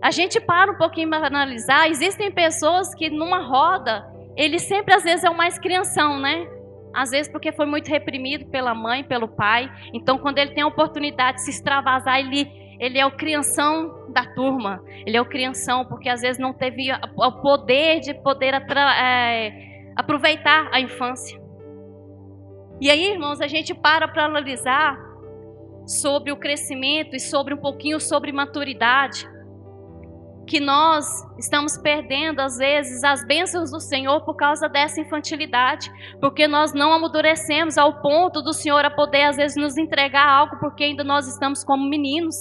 A 0.04 0.10
gente 0.10 0.38
para 0.38 0.70
um 0.70 0.76
pouquinho 0.76 1.08
para 1.08 1.26
analisar. 1.26 1.88
Existem 1.88 2.30
pessoas 2.30 2.94
que 2.94 3.08
numa 3.08 3.40
roda, 3.40 4.06
ele 4.36 4.58
sempre 4.58 4.92
às 4.92 5.02
vezes 5.02 5.24
é 5.24 5.30
o 5.30 5.34
mais 5.34 5.58
crianção, 5.58 6.20
né? 6.20 6.46
Às 6.92 7.10
vezes 7.10 7.32
porque 7.32 7.50
foi 7.52 7.64
muito 7.64 7.88
reprimido 7.88 8.44
pela 8.50 8.74
mãe, 8.74 9.02
pelo 9.02 9.26
pai. 9.26 9.72
Então, 9.94 10.18
quando 10.18 10.36
ele 10.36 10.50
tem 10.50 10.62
a 10.62 10.66
oportunidade 10.66 11.38
de 11.38 11.44
se 11.44 11.50
extravasar, 11.52 12.18
ele, 12.18 12.46
ele 12.78 12.98
é 12.98 13.06
o 13.06 13.16
crianção 13.16 14.12
da 14.12 14.26
turma. 14.26 14.84
Ele 15.06 15.16
é 15.16 15.20
o 15.22 15.24
crianção 15.24 15.86
porque 15.86 16.10
às 16.10 16.20
vezes 16.20 16.38
não 16.38 16.52
teve 16.52 16.88
o 16.92 17.32
poder 17.40 18.00
de 18.00 18.12
poder 18.12 18.52
é, 18.52 19.52
aproveitar 19.96 20.68
a 20.70 20.80
infância. 20.80 21.40
E 22.78 22.90
aí, 22.90 23.10
irmãos, 23.12 23.40
a 23.40 23.46
gente 23.46 23.72
para 23.72 24.06
para 24.06 24.26
analisar 24.26 24.98
sobre 25.86 26.30
o 26.30 26.36
crescimento 26.36 27.16
e 27.16 27.20
sobre 27.20 27.54
um 27.54 27.58
pouquinho 27.58 27.98
sobre 27.98 28.30
maturidade 28.32 29.32
que 30.46 30.60
nós 30.60 31.06
estamos 31.38 31.76
perdendo, 31.78 32.40
às 32.40 32.56
vezes, 32.56 33.02
as 33.02 33.26
bênçãos 33.26 33.70
do 33.70 33.80
Senhor 33.80 34.20
por 34.24 34.36
causa 34.36 34.68
dessa 34.68 35.00
infantilidade, 35.00 35.90
porque 36.20 36.46
nós 36.46 36.72
não 36.72 36.92
amadurecemos 36.92 37.78
ao 37.78 38.00
ponto 38.00 38.42
do 38.42 38.52
Senhor 38.52 38.84
a 38.84 38.90
poder, 38.90 39.24
às 39.24 39.36
vezes, 39.36 39.56
nos 39.56 39.76
entregar 39.76 40.26
algo, 40.26 40.56
porque 40.58 40.84
ainda 40.84 41.02
nós 41.04 41.26
estamos 41.26 41.64
como 41.64 41.88
meninos. 41.88 42.36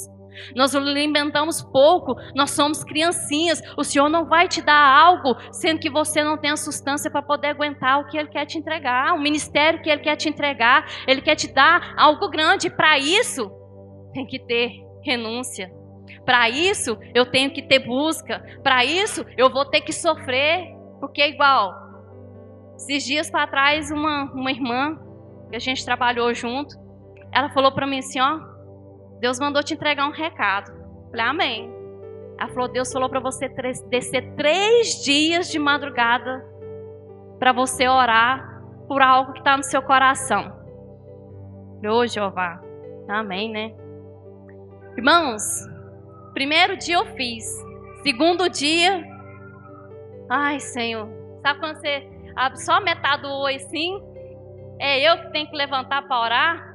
Nós 0.55 0.75
alimentamos 0.75 1.61
pouco, 1.61 2.15
nós 2.35 2.51
somos 2.51 2.83
criancinhas. 2.83 3.61
O 3.77 3.83
Senhor 3.83 4.09
não 4.09 4.25
vai 4.25 4.47
te 4.47 4.61
dar 4.61 4.73
algo, 4.73 5.35
sendo 5.51 5.79
que 5.79 5.89
você 5.89 6.23
não 6.23 6.37
tem 6.37 6.51
a 6.51 6.57
substância 6.57 7.09
para 7.11 7.21
poder 7.21 7.49
aguentar 7.49 7.99
o 7.99 8.07
que 8.07 8.17
Ele 8.17 8.29
quer 8.29 8.45
te 8.45 8.57
entregar, 8.57 9.13
o 9.13 9.21
ministério 9.21 9.81
que 9.81 9.89
Ele 9.89 10.01
quer 10.01 10.15
te 10.15 10.27
entregar. 10.27 10.85
Ele 11.07 11.21
quer 11.21 11.35
te 11.35 11.53
dar 11.53 11.93
algo 11.97 12.29
grande. 12.29 12.69
Para 12.69 12.97
isso, 12.97 13.49
tem 14.13 14.25
que 14.25 14.39
ter 14.39 14.71
renúncia, 15.05 15.69
para 16.25 16.49
isso, 16.49 16.97
eu 17.13 17.25
tenho 17.25 17.51
que 17.51 17.61
ter 17.61 17.79
busca. 17.79 18.43
Para 18.63 18.85
isso, 18.85 19.25
eu 19.37 19.49
vou 19.51 19.65
ter 19.65 19.81
que 19.81 19.91
sofrer. 19.91 20.73
Porque 20.99 21.21
é 21.21 21.29
igual. 21.29 21.73
Esses 22.77 23.03
dias 23.03 23.29
para 23.29 23.47
trás, 23.47 23.91
uma, 23.91 24.23
uma 24.31 24.51
irmã, 24.51 24.97
que 25.49 25.55
a 25.55 25.59
gente 25.59 25.83
trabalhou 25.85 26.33
junto, 26.33 26.75
ela 27.31 27.49
falou 27.49 27.71
para 27.71 27.85
mim 27.85 27.99
assim: 27.99 28.19
Ó, 28.21 28.39
Deus 29.19 29.39
mandou 29.39 29.61
te 29.61 29.73
entregar 29.73 30.07
um 30.07 30.11
recado. 30.11 30.71
Eu 30.71 31.11
falei, 31.11 31.25
Amém. 31.25 31.73
Ela 32.39 32.49
falou: 32.49 32.67
Deus 32.67 32.91
falou 32.91 33.09
para 33.09 33.19
você 33.19 33.49
descer 33.89 34.33
três 34.35 35.03
dias 35.03 35.49
de 35.49 35.59
madrugada 35.59 36.45
para 37.37 37.51
você 37.51 37.87
orar 37.87 38.61
por 38.87 39.01
algo 39.01 39.33
que 39.33 39.39
está 39.39 39.57
no 39.57 39.63
seu 39.63 39.81
coração. 39.81 40.53
Ô 41.85 42.07
Jeová. 42.07 42.61
Amém, 43.09 43.51
né? 43.51 43.73
Irmãos, 44.97 45.41
Primeiro 46.33 46.77
dia 46.77 46.95
eu 46.95 47.05
fiz. 47.15 47.45
Segundo 48.01 48.49
dia, 48.49 49.03
ai 50.29 50.59
Senhor, 50.59 51.07
sabe 51.41 51.59
quando 51.59 51.77
você 51.77 52.09
abre 52.35 52.59
só 52.59 52.81
metade 52.81 53.21
do 53.21 53.29
oi 53.29 53.55
assim? 53.55 54.01
É 54.79 54.99
eu 54.99 55.17
que 55.21 55.31
tenho 55.31 55.47
que 55.47 55.55
levantar 55.55 56.01
para 56.07 56.21
orar? 56.21 56.73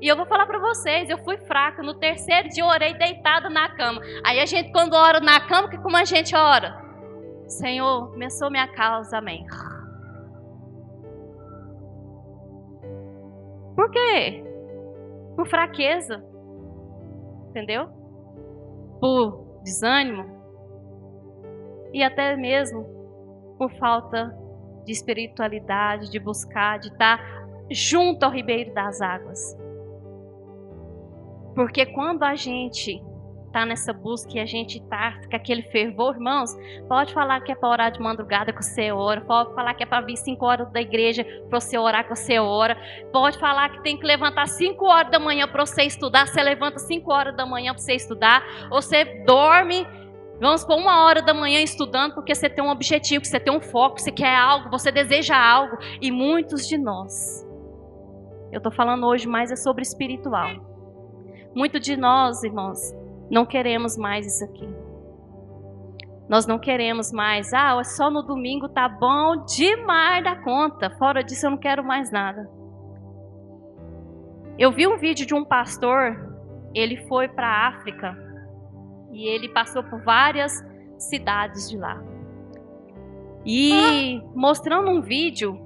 E 0.00 0.08
eu 0.08 0.16
vou 0.16 0.26
falar 0.26 0.46
para 0.46 0.58
vocês, 0.58 1.08
eu 1.08 1.18
fui 1.18 1.36
fraca. 1.38 1.82
No 1.82 1.94
terceiro 1.94 2.48
dia 2.48 2.62
eu 2.62 2.68
orei 2.68 2.94
deitada 2.94 3.48
na 3.48 3.68
cama. 3.76 4.00
Aí 4.24 4.40
a 4.40 4.46
gente, 4.46 4.72
quando 4.72 4.94
ora 4.94 5.20
na 5.20 5.40
cama, 5.46 5.68
que 5.68 5.78
como 5.78 5.96
a 5.96 6.04
gente 6.04 6.34
ora? 6.34 6.82
Senhor, 7.46 8.10
começou 8.10 8.50
minha 8.50 8.66
causa, 8.68 9.18
amém. 9.18 9.46
Por 13.74 13.90
quê? 13.90 14.44
Por 15.36 15.46
fraqueza. 15.46 16.24
Entendeu? 17.50 17.88
Por 19.04 19.60
desânimo 19.62 20.24
e 21.92 22.02
até 22.02 22.34
mesmo 22.36 22.86
por 23.58 23.70
falta 23.72 24.34
de 24.86 24.92
espiritualidade, 24.92 26.10
de 26.10 26.18
buscar, 26.18 26.78
de 26.78 26.88
estar 26.88 27.20
junto 27.70 28.24
ao 28.24 28.30
ribeiro 28.30 28.72
das 28.72 29.02
águas. 29.02 29.54
Porque 31.54 31.84
quando 31.84 32.22
a 32.22 32.34
gente 32.34 33.04
está 33.54 33.64
nessa 33.64 33.92
busca 33.92 34.32
e 34.36 34.40
a 34.40 34.44
gente 34.44 34.78
está 34.78 35.12
com 35.30 35.36
aquele 35.36 35.62
fervor, 35.62 36.16
irmãos, 36.16 36.50
pode 36.88 37.14
falar 37.14 37.40
que 37.40 37.52
é 37.52 37.54
para 37.54 37.68
orar 37.68 37.92
de 37.92 38.00
madrugada 38.00 38.52
que 38.52 38.60
você 38.60 38.90
ora, 38.90 39.20
pode 39.20 39.54
falar 39.54 39.74
que 39.74 39.84
é 39.84 39.86
para 39.86 40.04
vir 40.04 40.16
5 40.16 40.44
horas 40.44 40.72
da 40.72 40.80
igreja 40.80 41.24
para 41.48 41.60
você 41.60 41.78
orar 41.78 42.02
que 42.02 42.16
você 42.16 42.40
ora, 42.40 42.76
pode 43.12 43.38
falar 43.38 43.68
que 43.68 43.82
tem 43.84 43.96
que 43.96 44.04
levantar 44.04 44.48
5 44.48 44.84
horas 44.84 45.12
da 45.12 45.20
manhã 45.20 45.46
para 45.46 45.64
você 45.64 45.84
estudar, 45.84 46.26
você 46.26 46.42
levanta 46.42 46.80
5 46.80 47.12
horas 47.12 47.36
da 47.36 47.46
manhã 47.46 47.72
para 47.72 47.80
você 47.80 47.94
estudar, 47.94 48.42
ou 48.72 48.82
você 48.82 49.04
dorme 49.24 49.86
Vamos 50.40 50.64
por 50.64 50.76
uma 50.76 51.04
hora 51.04 51.22
da 51.22 51.32
manhã 51.32 51.60
estudando 51.60 52.14
porque 52.14 52.34
você 52.34 52.50
tem 52.50 52.62
um 52.62 52.68
objetivo, 52.68 53.24
você 53.24 53.38
tem 53.38 53.56
um 53.56 53.60
foco, 53.60 54.00
você 54.00 54.10
quer 54.10 54.34
algo, 54.34 54.68
você 54.68 54.90
deseja 54.90 55.36
algo. 55.36 55.78
E 56.02 56.10
muitos 56.10 56.66
de 56.66 56.76
nós, 56.76 57.46
eu 58.50 58.58
estou 58.58 58.72
falando 58.72 59.06
hoje 59.06 59.28
mais 59.28 59.52
é 59.52 59.56
sobre 59.56 59.82
espiritual. 59.82 60.50
Muitos 61.54 61.80
de 61.80 61.96
nós, 61.96 62.42
irmãos, 62.42 62.92
não 63.30 63.44
queremos 63.46 63.96
mais 63.96 64.26
isso 64.26 64.44
aqui. 64.44 64.68
Nós 66.28 66.46
não 66.46 66.58
queremos 66.58 67.12
mais, 67.12 67.52
ah, 67.52 67.82
só 67.84 68.10
no 68.10 68.22
domingo 68.22 68.68
tá 68.68 68.88
bom 68.88 69.44
demais 69.44 70.24
da 70.24 70.36
conta. 70.36 70.90
Fora 70.98 71.22
disso 71.22 71.46
eu 71.46 71.50
não 71.50 71.58
quero 71.58 71.84
mais 71.84 72.10
nada. 72.10 72.48
Eu 74.58 74.72
vi 74.72 74.86
um 74.86 74.96
vídeo 74.96 75.26
de 75.26 75.34
um 75.34 75.44
pastor, 75.44 76.32
ele 76.74 76.96
foi 77.08 77.28
para 77.28 77.46
a 77.46 77.68
África 77.68 78.16
e 79.12 79.28
ele 79.28 79.48
passou 79.48 79.82
por 79.82 80.02
várias 80.02 80.64
cidades 80.98 81.68
de 81.68 81.76
lá. 81.76 82.02
E 83.44 84.22
mostrando 84.34 84.90
um 84.90 85.02
vídeo 85.02 85.60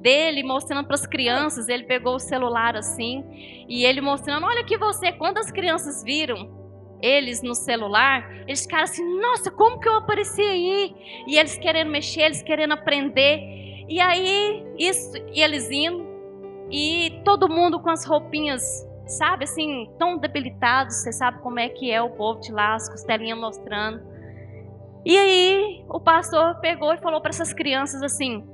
dele, 0.00 0.42
mostrando 0.42 0.86
para 0.86 0.94
as 0.94 1.06
crianças, 1.06 1.68
ele 1.68 1.84
pegou 1.84 2.16
o 2.16 2.20
celular 2.20 2.76
assim, 2.76 3.24
e 3.68 3.84
ele 3.84 4.00
mostrando, 4.00 4.46
olha 4.46 4.64
que 4.64 4.76
você, 4.76 5.12
quando 5.12 5.38
as 5.38 5.50
crianças 5.50 6.04
viram 6.04 6.57
eles 7.00 7.42
no 7.42 7.54
celular, 7.54 8.30
eles 8.46 8.62
ficaram 8.62 8.84
assim, 8.84 9.20
nossa, 9.20 9.50
como 9.50 9.78
que 9.78 9.88
eu 9.88 9.94
apareci 9.94 10.42
aí? 10.42 10.94
E 11.26 11.38
eles 11.38 11.56
querendo 11.58 11.90
mexer, 11.90 12.22
eles 12.22 12.42
querendo 12.42 12.72
aprender. 12.72 13.40
E 13.88 14.00
aí, 14.00 14.64
isso, 14.78 15.16
e 15.32 15.40
eles 15.40 15.70
indo, 15.70 16.06
e 16.70 17.20
todo 17.24 17.48
mundo 17.48 17.80
com 17.80 17.88
as 17.88 18.04
roupinhas 18.04 18.86
sabe, 19.06 19.44
assim, 19.44 19.90
tão 19.98 20.18
debilitados, 20.18 20.96
você 20.96 21.12
sabe 21.12 21.40
como 21.40 21.58
é 21.58 21.68
que 21.68 21.90
é 21.90 22.02
o 22.02 22.10
povo 22.10 22.40
de 22.40 22.52
lá, 22.52 22.74
as 22.74 22.88
costelinhas 22.88 23.38
mostrando. 23.38 24.02
E 25.04 25.16
aí 25.16 25.84
o 25.88 25.98
pastor 25.98 26.56
pegou 26.60 26.92
e 26.92 26.98
falou 26.98 27.20
para 27.20 27.30
essas 27.30 27.52
crianças 27.52 28.02
assim: 28.02 28.46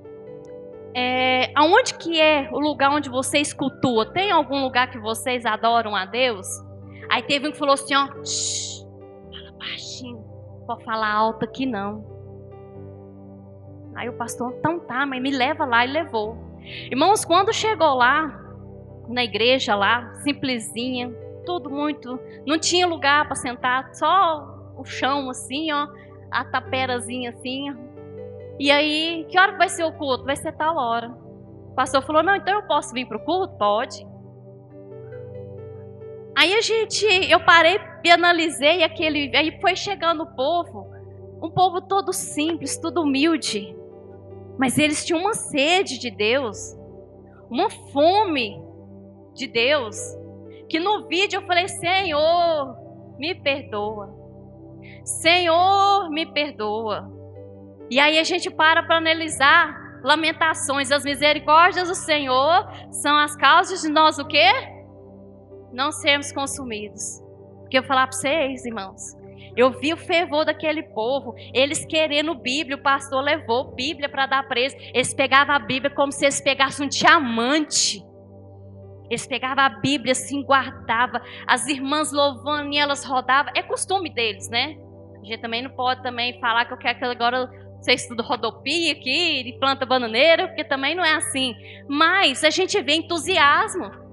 é, 0.95 1.51
aonde 1.55 1.95
que 1.95 2.21
é 2.21 2.49
o 2.53 2.61
lugar 2.61 2.91
onde 2.91 3.11
vocês 3.11 3.53
cultuam? 3.53 4.13
Tem 4.13 4.31
algum 4.31 4.63
lugar 4.63 4.89
que 4.91 4.99
vocês 4.99 5.45
adoram 5.45 5.97
a 5.97 6.05
Deus? 6.05 6.47
Aí 7.15 7.23
teve 7.23 7.47
um 7.47 7.53
que 7.53 7.59
falou 7.59 7.75
assim, 7.75 7.95
ó, 7.95 8.09
fala 8.09 9.53
baixinho, 9.57 10.19
pode 10.67 10.85
falar 10.85 11.13
alto 11.13 11.45
aqui 11.45 11.65
não. 11.65 12.05
Aí 13.95 14.09
o 14.09 14.15
pastor, 14.15 14.53
então 14.59 14.81
tá, 14.81 15.07
mas 15.07 15.23
me 15.23 15.31
leva 15.31 15.65
lá 15.65 15.87
e 15.87 15.93
levou. 15.93 16.37
Irmãos, 16.91 17.25
quando 17.25 17.53
chegou 17.53 17.95
lá, 17.95 18.37
na 19.09 19.23
igreja 19.23 19.77
lá, 19.77 20.13
simplesinha, 20.25 21.09
tudo 21.47 21.71
muito. 21.71 22.19
Não 22.45 22.59
tinha 22.59 22.85
lugar 22.85 23.27
para 23.27 23.37
sentar, 23.37 23.95
só 23.95 24.75
o 24.77 24.85
chão 24.85 25.31
assim, 25.31 25.71
ó, 25.71 25.87
a 26.33 26.45
taperazinha 26.45 27.31
assim. 27.31 27.73
E 28.59 28.73
aí, 28.73 29.25
que 29.31 29.39
hora 29.39 29.57
vai 29.57 29.69
ser 29.69 29.85
o 29.85 29.93
culto? 29.93 30.25
Vai 30.25 30.35
ser 30.35 30.51
tal 30.55 30.77
hora. 30.77 31.17
O 31.71 31.75
pastor 31.77 32.03
falou: 32.03 32.25
Não, 32.25 32.35
então 32.35 32.55
eu 32.55 32.67
posso 32.67 32.93
vir 32.93 33.07
para 33.07 33.19
o 33.19 33.25
culto? 33.25 33.57
Pode. 33.57 34.05
Aí 36.37 36.53
a 36.55 36.61
gente, 36.61 37.07
eu 37.31 37.41
parei 37.45 37.79
e 38.05 38.11
analisei 38.11 38.83
aquele. 38.83 39.35
Aí 39.37 39.61
foi 39.61 39.77
chegando 39.77 40.25
o 40.25 40.35
povo, 40.35 40.91
um 41.43 41.51
povo 41.51 41.81
todo 41.81 42.13
simples, 42.13 42.77
tudo 42.77 43.03
humilde. 43.03 43.77
Mas 44.59 44.79
eles 44.79 45.05
tinham 45.05 45.21
uma 45.21 45.35
sede 45.35 45.99
de 45.99 46.11
Deus, 46.11 46.77
uma 47.51 47.71
fome 47.71 48.61
de 49.35 49.47
Deus, 49.47 49.97
que 50.69 50.81
no 50.81 51.07
vídeo 51.07 51.39
eu 51.41 51.47
falei: 51.47 51.69
Senhor, 51.69 52.77
me 53.19 53.35
perdoa. 53.35 54.15
Senhor, 55.05 56.11
me 56.11 56.27
perdoa. 56.27 57.11
E 57.91 58.01
aí 58.01 58.19
a 58.19 58.25
gente 58.25 58.51
para 58.51 58.83
para 58.83 58.97
analisar 58.97 60.01
lamentações, 60.03 60.91
as 60.91 61.05
misericórdias 61.05 61.89
do 61.89 61.95
Senhor 61.95 62.67
são 62.91 63.17
as 63.17 63.35
causas 63.37 63.81
de 63.81 63.89
nós 63.89 64.19
o 64.19 64.27
quê? 64.27 64.74
Não 65.75 65.91
sermos 65.91 66.31
consumidos. 66.31 67.21
Porque 67.61 67.77
eu 67.77 67.83
falar 67.83 68.07
para 68.07 68.17
vocês, 68.17 68.65
irmãos, 68.65 69.17
eu 69.57 69.73
vi 69.73 69.93
o 69.93 69.97
fervor 69.97 70.45
daquele 70.45 70.85
povo, 70.85 71.35
eles 71.53 71.85
querendo 71.85 72.35
Bíblia, 72.37 72.77
o 72.77 72.83
pastor 72.83 73.21
levou 73.23 73.75
Bíblia 73.75 74.09
para 74.09 74.27
dar 74.27 74.47
para 74.47 74.61
eles. 74.61 75.13
Pegavam 75.15 75.55
a 75.55 75.59
Bíblia 75.59 75.93
como 75.93 76.13
se 76.13 76.25
eles 76.25 76.41
pegassem 76.41 76.87
um 76.87 76.89
diamante. 76.89 78.01
Eles 79.11 79.27
pegavam 79.27 79.65
a 79.65 79.69
Bíblia 79.69 80.13
assim, 80.13 80.45
guardavam, 80.45 81.21
as 81.47 81.67
irmãs 81.67 82.13
louvando 82.13 82.73
e 82.73 82.79
elas 82.79 83.05
rodavam. 83.05 83.53
É 83.57 83.63
costume 83.63 84.11
deles, 84.11 84.49
né? 84.49 84.77
A 85.21 85.25
gente 85.25 85.41
também 85.41 85.63
não 85.63 85.71
pode 85.71 86.03
também 86.03 86.39
falar 86.41 86.67
que 86.67 86.73
eu 86.73 86.79
quero 86.79 86.99
que 86.99 87.05
agora 87.05 87.51
você 87.81 87.95
estuda 87.95 88.23
rodopia 88.23 88.93
aqui 88.93 89.57
planta 89.59 89.85
bananeira, 89.85 90.47
porque 90.47 90.63
também 90.63 90.95
não 90.95 91.05
é 91.05 91.15
assim. 91.15 91.55
Mas 91.89 92.45
a 92.45 92.51
gente 92.51 92.81
vê 92.81 92.95
entusiasmo. 92.95 94.04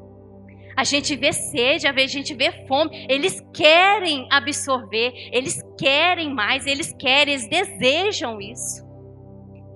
A 0.75 0.83
gente 0.83 1.15
vê 1.15 1.33
sede, 1.33 1.87
a 1.87 2.07
gente 2.07 2.33
vê 2.33 2.65
fome. 2.67 3.05
Eles 3.09 3.41
querem 3.53 4.27
absorver, 4.31 5.11
eles 5.31 5.61
querem 5.77 6.33
mais, 6.33 6.65
eles 6.65 6.93
querem, 6.93 7.33
eles 7.33 7.47
desejam 7.47 8.39
isso. 8.39 8.85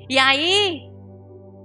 E 0.10 0.17
aí, 0.17 0.81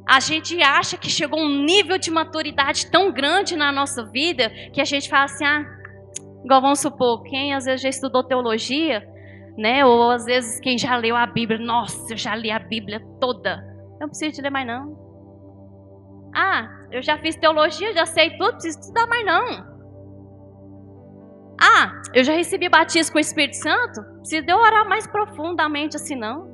a 0.09 0.19
gente 0.19 0.61
acha 0.63 0.97
que 0.97 1.09
chegou 1.09 1.39
um 1.39 1.63
nível 1.65 1.99
de 1.99 2.11
maturidade 2.11 2.91
tão 2.91 3.13
grande 3.13 3.57
na 3.57 3.71
nossa 3.71 4.05
vida 4.05 4.51
que 4.73 4.81
a 4.81 4.85
gente 4.85 5.09
fala 5.09 5.25
assim, 5.25 5.45
ah, 5.45 5.65
igual 6.45 6.61
vamos 6.61 6.81
supor, 6.81 7.23
quem 7.23 7.55
às 7.55 7.65
vezes 7.65 7.83
já 7.83 7.89
estudou 7.89 8.25
teologia, 8.25 9.07
né? 9.57 9.85
Ou 9.85 10.11
às 10.11 10.25
vezes 10.25 10.59
quem 10.61 10.77
já 10.77 10.97
leu 10.97 11.15
a 11.15 11.27
Bíblia, 11.27 11.59
nossa, 11.59 12.13
eu 12.13 12.17
já 12.17 12.35
li 12.35 12.51
a 12.51 12.59
Bíblia 12.59 13.01
toda. 13.21 13.63
Não 14.01 14.09
preciso 14.09 14.33
de 14.33 14.43
ler 14.43 14.51
mais 14.51 14.67
não. 14.67 15.00
Ah, 16.35 16.87
eu 16.91 17.03
já 17.03 17.19
fiz 17.19 17.37
teologia, 17.37 17.93
já 17.93 18.07
sei 18.07 18.37
tudo, 18.37 18.53
preciso 18.53 18.81
estudar 18.81 19.07
mais 19.07 19.25
não. 19.25 19.71
Ah, 21.61 22.01
eu 22.15 22.25
já 22.25 22.33
recebi 22.33 22.69
batismo 22.69 23.13
com 23.13 23.19
o 23.19 23.21
Espírito 23.21 23.57
Santo, 23.57 24.03
preciso 24.19 24.47
de 24.47 24.53
orar 24.53 24.89
mais 24.89 25.07
profundamente 25.07 25.97
assim 25.97 26.17
não. 26.17 26.49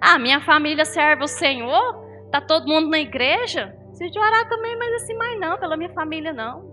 Ah, 0.00 0.18
minha 0.18 0.40
família 0.40 0.84
serve 0.84 1.24
o 1.24 1.28
Senhor, 1.28 2.28
tá 2.30 2.40
todo 2.40 2.68
mundo 2.68 2.88
na 2.88 2.98
igreja. 2.98 3.74
Preciso 3.88 4.12
de 4.12 4.18
orar 4.18 4.48
também, 4.48 4.76
mas 4.76 5.02
assim, 5.02 5.14
mais 5.14 5.40
não, 5.40 5.58
pela 5.58 5.76
minha 5.76 5.92
família 5.92 6.32
não. 6.32 6.68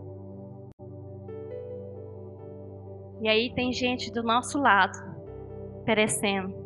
E 3.22 3.30
aí 3.30 3.54
tem 3.56 3.72
gente 3.72 4.12
do 4.12 4.22
nosso 4.22 4.60
lado 4.60 4.98
perecendo. 5.86 6.65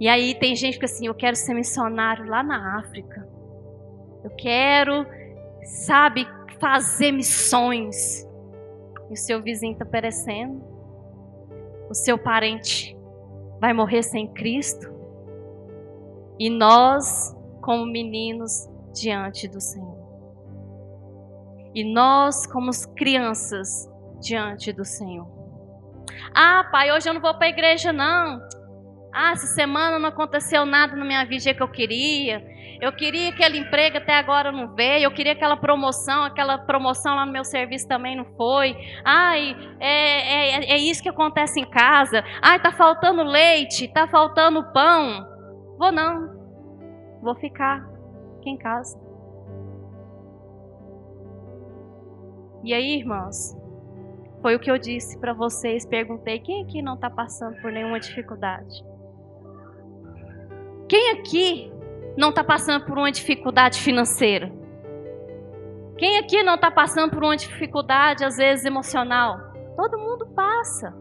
E 0.00 0.08
aí 0.08 0.34
tem 0.34 0.56
gente 0.56 0.78
que 0.78 0.86
assim, 0.86 1.06
eu 1.06 1.14
quero 1.14 1.36
ser 1.36 1.52
missionário 1.52 2.24
lá 2.24 2.42
na 2.42 2.78
África. 2.78 3.28
Eu 4.24 4.30
quero, 4.30 5.06
sabe, 5.62 6.26
fazer 6.58 7.12
missões. 7.12 8.26
E 9.10 9.12
o 9.12 9.16
seu 9.16 9.42
vizinho 9.42 9.74
está 9.74 9.84
perecendo. 9.84 10.64
O 11.90 11.94
seu 11.94 12.16
parente 12.16 12.96
vai 13.60 13.74
morrer 13.74 14.02
sem 14.02 14.26
Cristo. 14.32 14.90
E 16.38 16.48
nós, 16.48 17.36
como 17.60 17.84
meninos, 17.84 18.66
diante 18.94 19.46
do 19.46 19.60
Senhor. 19.60 19.98
E 21.74 21.84
nós, 21.84 22.46
como 22.46 22.70
crianças, 22.96 23.86
diante 24.20 24.72
do 24.72 24.84
Senhor. 24.84 25.28
Ah, 26.34 26.66
pai, 26.70 26.90
hoje 26.90 27.08
eu 27.08 27.14
não 27.14 27.20
vou 27.20 27.34
para 27.34 27.46
a 27.46 27.50
igreja, 27.50 27.92
não. 27.92 28.40
Ah, 29.12 29.32
essa 29.32 29.46
semana 29.46 29.98
não 29.98 30.08
aconteceu 30.08 30.64
nada 30.64 30.94
na 30.94 31.04
minha 31.04 31.24
vida 31.24 31.52
que 31.52 31.62
eu 31.62 31.68
queria. 31.68 32.44
Eu 32.80 32.92
queria 32.92 33.28
aquele 33.28 33.58
emprego, 33.58 33.98
até 33.98 34.14
agora 34.14 34.50
não 34.50 34.74
veio. 34.74 35.04
Eu 35.04 35.10
queria 35.10 35.32
aquela 35.32 35.56
promoção, 35.56 36.22
aquela 36.24 36.56
promoção 36.56 37.14
lá 37.14 37.26
no 37.26 37.32
meu 37.32 37.44
serviço 37.44 37.86
também 37.86 38.16
não 38.16 38.24
foi. 38.36 38.74
Ai, 39.04 39.54
é, 39.78 39.90
é, 39.90 40.72
é 40.72 40.78
isso 40.78 41.02
que 41.02 41.08
acontece 41.08 41.60
em 41.60 41.68
casa. 41.68 42.24
Ai, 42.40 42.60
tá 42.60 42.72
faltando 42.72 43.22
leite, 43.22 43.88
tá 43.88 44.08
faltando 44.08 44.72
pão. 44.72 45.26
Vou 45.78 45.92
não. 45.92 46.40
Vou 47.20 47.34
ficar 47.34 47.86
aqui 48.38 48.48
em 48.48 48.56
casa. 48.56 48.98
E 52.62 52.72
aí, 52.72 52.98
irmãos, 52.98 53.56
foi 54.40 54.54
o 54.54 54.60
que 54.60 54.70
eu 54.70 54.78
disse 54.78 55.18
para 55.18 55.34
vocês. 55.34 55.84
Perguntei 55.84 56.38
quem 56.38 56.62
aqui 56.62 56.80
não 56.80 56.94
está 56.94 57.10
passando 57.10 57.60
por 57.60 57.70
nenhuma 57.70 58.00
dificuldade. 58.00 58.89
Quem 60.90 61.12
aqui 61.12 61.72
não 62.16 62.30
está 62.30 62.42
passando 62.42 62.84
por 62.84 62.98
uma 62.98 63.12
dificuldade 63.12 63.80
financeira? 63.80 64.52
Quem 65.96 66.18
aqui 66.18 66.42
não 66.42 66.56
está 66.56 66.68
passando 66.68 67.12
por 67.12 67.22
uma 67.22 67.36
dificuldade, 67.36 68.24
às 68.24 68.38
vezes, 68.38 68.64
emocional? 68.64 69.38
Todo 69.76 69.96
mundo 69.96 70.26
passa. 70.34 70.92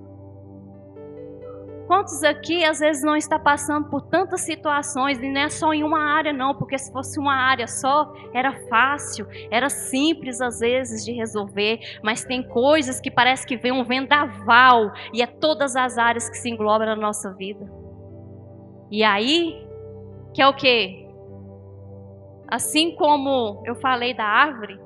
Quantos 1.88 2.24
aqui 2.24 2.64
às 2.64 2.78
vezes 2.78 3.02
não 3.02 3.16
está 3.16 3.40
passando 3.40 3.90
por 3.90 4.04
tantas 4.04 4.42
situações 4.42 5.18
e 5.18 5.28
não 5.28 5.42
é 5.42 5.50
só 5.50 5.74
em 5.74 5.84
uma 5.84 6.00
área 6.00 6.32
não, 6.32 6.54
porque 6.54 6.78
se 6.78 6.92
fosse 6.92 7.20
uma 7.20 7.34
área 7.34 7.66
só, 7.66 8.14
era 8.32 8.54
fácil, 8.70 9.26
era 9.50 9.72
simples 9.72 10.40
às 10.40 10.60
vezes 10.60 11.04
de 11.04 11.14
resolver, 11.14 11.80
mas 12.04 12.24
tem 12.24 12.48
coisas 12.48 13.02
que 13.02 13.10
parece 13.10 13.44
que 13.44 13.58
vem 13.58 13.72
um 13.72 13.84
vendaval 13.84 14.92
e 15.12 15.24
é 15.24 15.26
todas 15.26 15.76
as 15.76 15.98
áreas 15.98 16.30
que 16.30 16.38
se 16.38 16.48
englobam 16.48 16.86
na 16.86 16.96
nossa 16.96 17.34
vida. 17.34 17.68
E 18.92 19.04
aí, 19.04 19.68
que 20.34 20.42
é 20.42 20.48
o 20.48 20.56
quê? 20.56 21.08
Assim 22.48 22.96
como 22.96 23.62
eu 23.66 23.76
falei 23.76 24.14
da 24.14 24.26
árvore, 24.26 24.80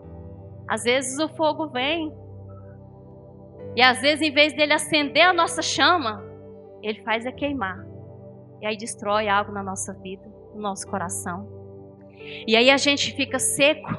às 0.67 0.83
vezes 0.83 1.17
o 1.19 1.29
fogo 1.29 1.67
vem. 1.67 2.13
E 3.75 3.81
às 3.81 4.01
vezes 4.01 4.21
em 4.21 4.31
vez 4.31 4.53
dele 4.53 4.73
acender 4.73 5.23
a 5.23 5.33
nossa 5.33 5.61
chama, 5.61 6.23
ele 6.81 7.01
faz 7.03 7.25
é 7.25 7.31
queimar. 7.31 7.85
E 8.61 8.65
aí 8.65 8.77
destrói 8.77 9.27
algo 9.27 9.51
na 9.51 9.63
nossa 9.63 9.93
vida, 9.93 10.23
no 10.53 10.61
nosso 10.61 10.87
coração. 10.87 11.47
E 12.47 12.55
aí 12.55 12.69
a 12.69 12.77
gente 12.77 13.13
fica 13.13 13.39
seco, 13.39 13.91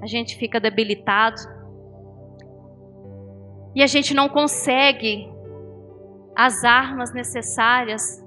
a 0.00 0.06
gente 0.06 0.36
fica 0.36 0.60
debilitado. 0.60 1.40
E 3.74 3.82
a 3.82 3.86
gente 3.86 4.12
não 4.12 4.28
consegue 4.28 5.32
as 6.36 6.64
armas 6.64 7.12
necessárias, 7.12 8.21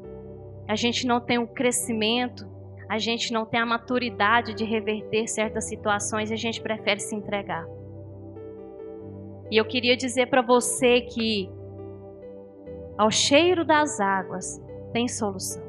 a 0.67 0.75
gente 0.75 1.05
não 1.05 1.19
tem 1.19 1.37
o 1.37 1.47
crescimento, 1.47 2.47
a 2.89 2.97
gente 2.97 3.31
não 3.31 3.45
tem 3.45 3.59
a 3.59 3.65
maturidade 3.65 4.53
de 4.53 4.63
reverter 4.63 5.27
certas 5.27 5.67
situações 5.67 6.29
e 6.29 6.33
a 6.33 6.37
gente 6.37 6.61
prefere 6.61 6.99
se 6.99 7.15
entregar. 7.15 7.65
E 9.51 9.57
eu 9.57 9.65
queria 9.65 9.95
dizer 9.95 10.27
para 10.27 10.41
você 10.41 11.01
que 11.01 11.49
ao 12.97 13.11
cheiro 13.11 13.65
das 13.65 13.99
águas 13.99 14.61
tem 14.91 15.07
solução. 15.07 15.63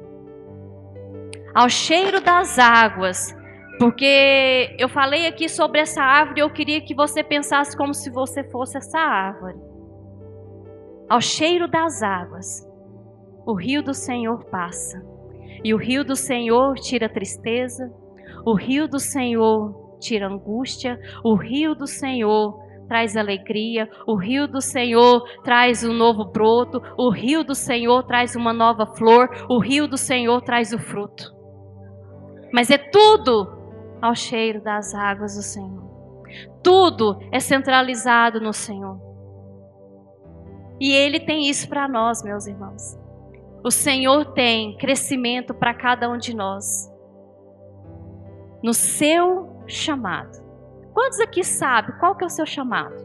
Ao 1.55 1.69
cheiro 1.69 2.21
das 2.21 2.59
águas, 2.59 3.35
porque 3.79 4.75
eu 4.79 4.89
falei 4.89 5.27
aqui 5.27 5.49
sobre 5.49 5.81
essa 5.81 6.03
árvore, 6.03 6.41
eu 6.41 6.51
queria 6.51 6.81
que 6.81 6.95
você 6.95 7.23
pensasse 7.23 7.77
como 7.77 7.93
se 7.93 8.11
você 8.11 8.45
fosse 8.45 8.77
essa 8.79 8.99
árvore. 8.99 9.57
Ao 11.09 11.21
cheiro 11.21 11.69
das 11.69 12.03
águas, 12.03 12.66
o 13.47 13.55
rio 13.55 13.83
do 13.83 13.95
Senhor 13.95 14.45
passa. 14.47 15.01
E 15.63 15.73
o 15.73 15.77
rio 15.77 16.05
do 16.05 16.17
Senhor 16.17 16.75
tira 16.75 17.09
tristeza, 17.09 17.91
o 18.45 18.55
rio 18.55 18.89
do 18.89 18.99
Senhor 18.99 19.97
tira 20.01 20.27
angústia, 20.29 21.01
o 21.25 21.35
rio 21.35 21.75
do 21.75 21.87
Senhor 21.87 22.61
traz 22.89 23.17
alegria, 23.17 23.89
o 24.07 24.17
rio 24.17 24.47
do 24.47 24.61
Senhor 24.61 25.23
traz 25.43 25.83
um 25.83 25.93
novo 25.93 26.25
broto, 26.25 26.83
o 26.97 27.11
rio 27.11 27.43
do 27.43 27.55
Senhor 27.55 28.03
traz 28.05 28.37
uma 28.37 28.53
nova 28.53 28.87
flor, 28.87 29.29
o 29.49 29.59
rio 29.59 29.89
do 29.89 29.97
Senhor 29.97 30.43
traz 30.43 30.73
o 30.73 30.79
fruto. 30.79 31.35
Mas 32.53 32.71
é 32.71 32.79
tudo 32.79 33.57
ao 34.01 34.15
cheiro 34.15 34.63
das 34.63 34.95
águas 34.95 35.37
do 35.37 35.43
Senhor. 35.43 35.85
Tudo 36.63 37.19
é 37.33 37.41
centralizado 37.41 38.41
no 38.41 38.53
Senhor. 38.53 39.01
E 40.81 40.93
Ele 40.93 41.19
tem 41.19 41.49
isso 41.49 41.69
para 41.69 41.89
nós, 41.89 42.23
meus 42.23 42.47
irmãos. 42.47 43.06
O 43.67 43.71
Senhor 43.73 44.27
tem 44.27 44.77
crescimento 44.77 45.53
para 45.53 45.75
cada 45.75 46.09
um 46.09 46.17
de 46.17 46.33
nós. 46.33 46.89
No 48.63 48.73
seu 48.73 49.61
chamado. 49.67 50.41
Quantos 50.95 51.19
aqui 51.19 51.43
sabem 51.43 51.99
qual 51.99 52.15
que 52.15 52.23
é 52.23 52.29
o 52.29 52.31
seu 52.31 52.47
chamado? 52.47 52.97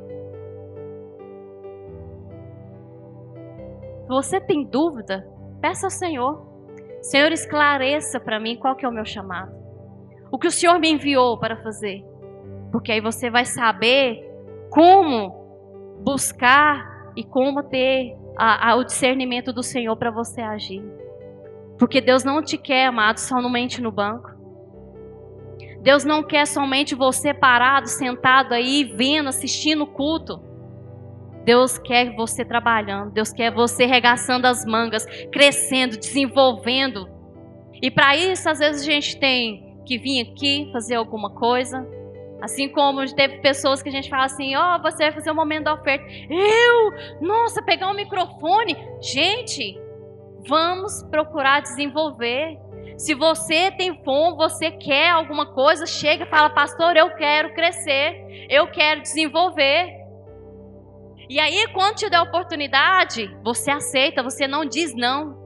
Se 4.04 4.08
você 4.08 4.40
tem 4.40 4.64
dúvida, 4.64 5.28
peça 5.60 5.88
ao 5.88 5.90
Senhor. 5.90 6.46
Senhor, 7.02 7.32
esclareça 7.32 8.20
para 8.20 8.40
mim 8.40 8.56
qual 8.56 8.76
que 8.76 8.86
é 8.86 8.88
o 8.88 8.94
meu 8.94 9.04
chamado. 9.04 9.52
O 10.32 10.38
que 10.38 10.46
o 10.46 10.52
Senhor 10.52 10.78
me 10.78 10.92
enviou 10.92 11.40
para 11.40 11.58
fazer. 11.64 12.06
Porque 12.72 12.92
aí 12.92 13.02
você 13.02 13.32
vai 13.32 13.46
saber 13.46 14.32
como 14.70 15.34
buscar 16.04 17.12
e 17.16 17.24
como 17.24 17.64
ter 17.64 18.21
a, 18.38 18.72
a, 18.72 18.76
o 18.76 18.84
discernimento 18.84 19.52
do 19.54 19.64
Senhor 19.64 19.96
para 19.96 20.12
você 20.12 20.42
agir. 20.42 20.84
Porque 21.78 22.00
Deus 22.00 22.24
não 22.24 22.44
te 22.44 22.58
quer, 22.58 22.86
amado, 22.86 23.18
somente 23.18 23.82
no 23.82 23.92
banco. 23.92 24.32
Deus 25.82 26.06
não 26.06 26.22
quer 26.22 26.46
somente 26.46 26.94
você 26.94 27.34
parado, 27.34 27.88
sentado 27.88 28.54
aí, 28.54 28.84
vendo, 28.84 29.30
assistindo 29.30 29.84
o 29.84 29.88
culto. 29.88 30.40
Deus 31.44 31.80
quer 31.80 32.16
você 32.16 32.46
trabalhando, 32.46 33.12
Deus 33.12 33.34
quer 33.34 33.52
você 33.52 33.86
regaçando 33.86 34.46
as 34.46 34.64
mangas, 34.64 35.06
crescendo, 35.32 35.98
desenvolvendo. 35.98 37.10
E 37.82 37.90
para 37.90 38.16
isso, 38.16 38.48
às 38.48 38.60
vezes, 38.60 38.84
a 38.84 38.92
gente 38.92 39.20
tem 39.20 39.82
que 39.86 39.98
vir 39.98 40.22
aqui 40.22 40.70
fazer 40.72 40.96
alguma 40.96 41.32
coisa. 41.32 41.88
Assim 42.42 42.68
como 42.68 43.06
teve 43.14 43.38
pessoas 43.38 43.84
que 43.84 43.90
a 43.90 43.92
gente 43.92 44.10
fala 44.10 44.26
assim: 44.26 44.56
Ó, 44.56 44.76
oh, 44.76 44.82
você 44.82 45.04
vai 45.04 45.12
fazer 45.12 45.30
o 45.30 45.34
um 45.34 45.36
momento 45.36 45.66
da 45.66 45.76
oferta. 45.76 46.04
Eu? 46.30 47.22
Nossa, 47.22 47.62
pegar 47.62 47.90
um 47.90 47.94
microfone. 47.94 48.76
Gente, 49.02 49.80
vamos 50.48 51.04
procurar 51.04 51.62
desenvolver. 51.62 52.58
Se 52.98 53.14
você 53.14 53.72
tem 53.72 54.04
fome, 54.04 54.38
você 54.38 54.72
quer 54.72 55.10
alguma 55.10 55.54
coisa, 55.54 55.86
chega 55.86 56.24
e 56.24 56.30
fala, 56.30 56.50
pastor, 56.50 56.96
eu 56.96 57.10
quero 57.16 57.54
crescer, 57.54 58.48
eu 58.50 58.68
quero 58.68 59.02
desenvolver. 59.02 60.02
E 61.30 61.40
aí, 61.40 61.66
quando 61.74 61.96
te 61.96 62.10
der 62.10 62.22
oportunidade, 62.22 63.26
você 63.44 63.72
aceita, 63.72 64.22
você 64.22 64.48
não 64.48 64.66
diz 64.66 64.94
não. 64.94 65.40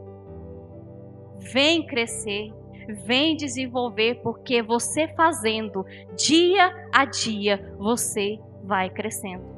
Vem 1.53 1.85
crescer, 1.85 2.51
vem 2.87 3.35
desenvolver, 3.35 4.21
porque 4.21 4.61
você 4.61 5.07
fazendo 5.09 5.85
dia 6.15 6.73
a 6.93 7.05
dia, 7.05 7.75
você 7.77 8.39
vai 8.63 8.89
crescendo. 8.89 9.55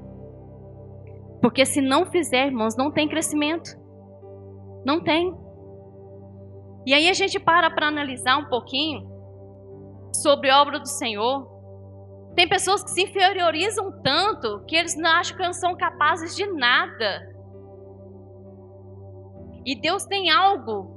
Porque 1.42 1.66
se 1.66 1.82
não 1.82 2.06
fizer, 2.06 2.48
irmãos, 2.48 2.76
não 2.76 2.92
tem 2.92 3.08
crescimento. 3.08 3.78
Não 4.86 5.02
tem. 5.02 5.36
E 6.86 6.94
aí 6.94 7.10
a 7.10 7.14
gente 7.14 7.40
para 7.40 7.70
para 7.70 7.88
analisar 7.88 8.38
um 8.38 8.46
pouquinho 8.46 9.08
sobre 10.14 10.50
a 10.50 10.62
obra 10.62 10.80
do 10.80 10.88
Senhor. 10.88 11.56
Tem 12.36 12.48
pessoas 12.48 12.84
que 12.84 12.92
se 12.92 13.04
inferiorizam 13.04 14.02
tanto 14.02 14.64
que 14.66 14.76
eles 14.76 14.96
não 14.96 15.10
acham 15.10 15.36
que 15.36 15.44
não 15.44 15.54
são 15.54 15.76
capazes 15.76 16.36
de 16.36 16.46
nada. 16.46 17.36
E 19.66 19.76
Deus 19.80 20.06
tem 20.06 20.30
algo 20.30 20.97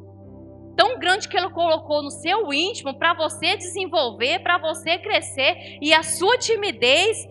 tão 0.80 0.98
grande 0.98 1.28
que 1.28 1.36
Ele 1.36 1.50
colocou 1.50 2.02
no 2.02 2.10
seu 2.10 2.50
íntimo 2.54 2.94
para 2.94 3.12
você 3.12 3.54
desenvolver, 3.54 4.38
para 4.38 4.56
você 4.56 4.96
crescer. 4.96 5.76
E 5.78 5.92
a 5.92 6.02
sua 6.02 6.38
timidez, 6.38 7.28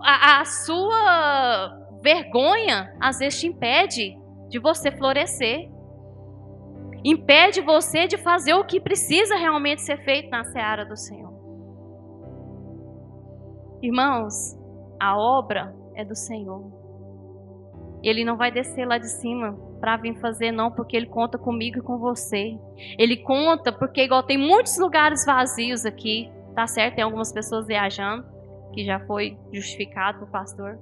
a, 0.00 0.40
a 0.40 0.44
sua 0.44 1.76
vergonha, 2.00 2.96
às 3.00 3.18
vezes 3.18 3.40
te 3.40 3.48
impede 3.48 4.16
de 4.48 4.60
você 4.60 4.92
florescer 4.92 5.68
impede 7.04 7.60
você 7.60 8.08
de 8.08 8.16
fazer 8.16 8.54
o 8.54 8.64
que 8.64 8.80
precisa 8.80 9.36
realmente 9.36 9.82
ser 9.82 9.98
feito 10.04 10.28
na 10.30 10.42
seara 10.44 10.84
do 10.84 10.96
Senhor. 10.96 11.32
Irmãos, 13.80 14.58
a 15.00 15.16
obra 15.16 15.72
é 15.94 16.04
do 16.04 16.16
Senhor. 16.16 16.77
Ele 18.02 18.24
não 18.24 18.36
vai 18.36 18.50
descer 18.50 18.86
lá 18.86 18.98
de 18.98 19.08
cima 19.08 19.58
para 19.80 19.96
vir 19.96 20.18
fazer, 20.20 20.52
não, 20.52 20.70
porque 20.70 20.96
ele 20.96 21.06
conta 21.06 21.38
comigo 21.38 21.78
e 21.78 21.82
com 21.82 21.98
você. 21.98 22.58
Ele 22.98 23.16
conta 23.16 23.72
porque, 23.72 24.02
igual 24.02 24.22
tem 24.22 24.38
muitos 24.38 24.78
lugares 24.78 25.24
vazios 25.24 25.84
aqui, 25.84 26.30
tá 26.54 26.66
certo? 26.66 26.96
Tem 26.96 27.04
algumas 27.04 27.32
pessoas 27.32 27.66
viajando, 27.66 28.24
que 28.72 28.84
já 28.84 29.00
foi 29.00 29.38
justificado 29.52 30.24
o 30.24 30.28
pastor. 30.28 30.78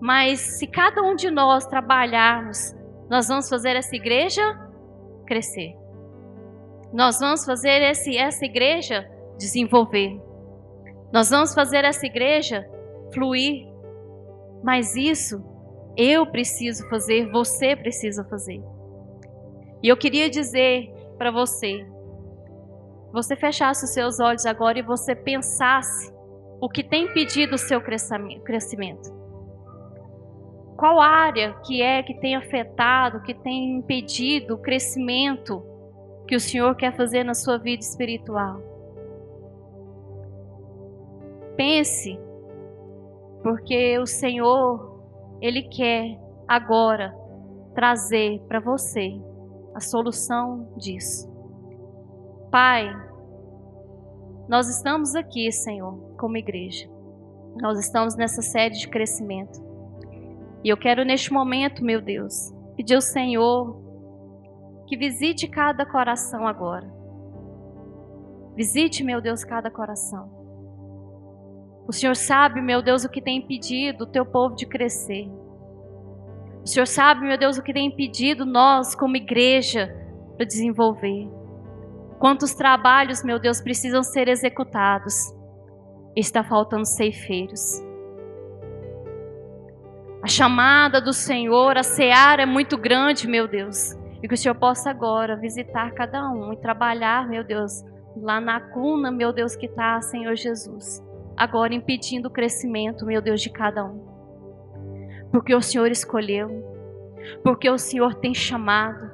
Mas 0.00 0.40
se 0.40 0.66
cada 0.66 1.02
um 1.02 1.14
de 1.14 1.30
nós 1.30 1.66
trabalharmos, 1.66 2.74
nós 3.08 3.28
vamos 3.28 3.48
fazer 3.48 3.76
essa 3.76 3.94
igreja 3.94 4.42
crescer. 5.26 5.76
Nós 6.92 7.20
vamos 7.20 7.44
fazer 7.44 7.82
esse, 7.82 8.16
essa 8.16 8.44
igreja 8.44 9.08
desenvolver. 9.38 10.20
Nós 11.12 11.30
vamos 11.30 11.54
fazer 11.54 11.84
essa 11.84 12.06
igreja 12.06 12.68
fluir. 13.12 13.68
Mas 14.62 14.94
isso 14.96 15.42
eu 15.96 16.26
preciso 16.26 16.88
fazer, 16.88 17.30
você 17.30 17.74
precisa 17.76 18.24
fazer. 18.24 18.62
E 19.82 19.88
eu 19.88 19.96
queria 19.96 20.28
dizer 20.28 20.92
para 21.16 21.30
você, 21.30 21.86
você 23.12 23.34
fechasse 23.36 23.84
os 23.84 23.92
seus 23.92 24.20
olhos 24.20 24.46
agora 24.46 24.78
e 24.78 24.82
você 24.82 25.14
pensasse 25.14 26.12
o 26.60 26.68
que 26.68 26.82
tem 26.82 27.04
impedido 27.04 27.54
o 27.54 27.58
seu 27.58 27.80
crescimento. 27.80 29.18
Qual 30.76 31.00
área 31.00 31.54
que 31.64 31.82
é 31.82 32.02
que 32.02 32.14
tem 32.14 32.36
afetado, 32.36 33.22
que 33.22 33.34
tem 33.34 33.76
impedido 33.76 34.54
o 34.54 34.58
crescimento 34.58 35.70
que 36.30 36.36
o 36.36 36.40
Senhor 36.40 36.76
quer 36.76 36.94
fazer 36.96 37.24
na 37.24 37.34
sua 37.34 37.58
vida 37.58 37.82
espiritual. 37.82 38.62
Pense, 41.56 42.16
porque 43.42 43.98
o 43.98 44.06
Senhor, 44.06 44.99
Ele 45.40 45.62
quer 45.62 46.18
agora 46.46 47.14
trazer 47.74 48.40
para 48.48 48.60
você 48.60 49.20
a 49.74 49.80
solução 49.80 50.72
disso. 50.76 51.30
Pai, 52.50 52.90
nós 54.48 54.68
estamos 54.68 55.14
aqui, 55.14 55.50
Senhor, 55.52 56.14
como 56.18 56.36
igreja. 56.36 56.90
Nós 57.60 57.78
estamos 57.78 58.16
nessa 58.16 58.42
série 58.42 58.74
de 58.74 58.88
crescimento. 58.88 59.60
E 60.62 60.68
eu 60.68 60.76
quero 60.76 61.04
neste 61.04 61.32
momento, 61.32 61.84
meu 61.84 62.02
Deus, 62.02 62.52
pedir 62.76 62.94
ao 62.94 63.00
Senhor 63.00 63.80
que 64.86 64.96
visite 64.96 65.46
cada 65.46 65.86
coração 65.86 66.46
agora. 66.46 66.92
Visite, 68.56 69.04
meu 69.04 69.20
Deus, 69.20 69.44
cada 69.44 69.70
coração. 69.70 70.39
O 71.90 71.92
Senhor 71.92 72.14
sabe, 72.14 72.60
meu 72.60 72.80
Deus, 72.80 73.04
o 73.04 73.08
que 73.08 73.20
tem 73.20 73.38
impedido 73.38 74.04
o 74.04 74.06
teu 74.06 74.24
povo 74.24 74.54
de 74.54 74.64
crescer. 74.64 75.28
O 76.62 76.66
Senhor 76.68 76.86
sabe, 76.86 77.22
meu 77.22 77.36
Deus, 77.36 77.58
o 77.58 77.62
que 77.64 77.72
tem 77.72 77.88
impedido 77.88 78.46
nós, 78.46 78.94
como 78.94 79.16
igreja, 79.16 79.92
para 80.36 80.46
desenvolver. 80.46 81.28
Quantos 82.20 82.54
trabalhos, 82.54 83.24
meu 83.24 83.40
Deus, 83.40 83.60
precisam 83.60 84.04
ser 84.04 84.28
executados. 84.28 85.34
Está 86.14 86.44
faltando 86.44 86.86
ceifeiros. 86.86 87.82
A 90.22 90.28
chamada 90.28 91.00
do 91.00 91.12
Senhor, 91.12 91.76
a 91.76 91.82
seara 91.82 92.42
é 92.42 92.46
muito 92.46 92.78
grande, 92.78 93.26
meu 93.26 93.48
Deus. 93.48 93.98
E 94.22 94.28
que 94.28 94.34
o 94.34 94.38
Senhor 94.38 94.54
possa 94.54 94.90
agora 94.90 95.34
visitar 95.34 95.90
cada 95.90 96.30
um 96.30 96.52
e 96.52 96.56
trabalhar, 96.56 97.28
meu 97.28 97.42
Deus, 97.42 97.82
lá 98.16 98.40
na 98.40 98.60
cuna, 98.60 99.10
meu 99.10 99.32
Deus, 99.32 99.56
que 99.56 99.66
está, 99.66 100.00
Senhor 100.00 100.36
Jesus. 100.36 101.09
Agora 101.40 101.72
impedindo 101.72 102.28
o 102.28 102.30
crescimento, 102.30 103.06
meu 103.06 103.22
Deus, 103.22 103.40
de 103.40 103.48
cada 103.48 103.82
um. 103.82 103.98
Porque 105.32 105.54
o 105.54 105.62
Senhor 105.62 105.90
escolheu, 105.90 106.50
porque 107.42 107.70
o 107.70 107.78
Senhor 107.78 108.14
tem 108.16 108.34
chamado. 108.34 109.10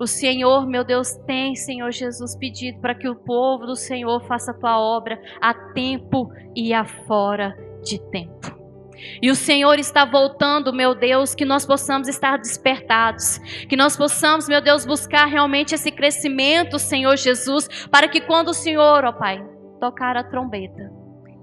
O 0.00 0.04
Senhor, 0.04 0.66
meu 0.66 0.82
Deus, 0.82 1.12
tem, 1.28 1.54
Senhor 1.54 1.92
Jesus, 1.92 2.34
pedido 2.34 2.80
para 2.80 2.92
que 2.92 3.08
o 3.08 3.14
povo 3.14 3.66
do 3.66 3.76
Senhor 3.76 4.20
faça 4.24 4.50
a 4.50 4.54
tua 4.54 4.80
obra 4.80 5.22
a 5.40 5.54
tempo 5.54 6.32
e 6.56 6.74
a 6.74 6.84
fora 6.84 7.56
de 7.84 8.00
tempo. 8.10 8.58
E 9.22 9.30
o 9.30 9.36
Senhor 9.36 9.78
está 9.78 10.04
voltando, 10.04 10.72
meu 10.72 10.92
Deus, 10.92 11.36
que 11.36 11.44
nós 11.44 11.64
possamos 11.64 12.08
estar 12.08 12.36
despertados, 12.36 13.38
que 13.68 13.76
nós 13.76 13.96
possamos, 13.96 14.48
meu 14.48 14.60
Deus, 14.60 14.84
buscar 14.84 15.26
realmente 15.26 15.72
esse 15.72 15.92
crescimento, 15.92 16.80
Senhor 16.80 17.16
Jesus, 17.16 17.86
para 17.92 18.08
que 18.08 18.20
quando 18.20 18.48
o 18.48 18.54
Senhor, 18.54 19.04
ó 19.04 19.12
Pai, 19.12 19.40
tocar 19.78 20.16
a 20.16 20.24
trombeta, 20.24 20.99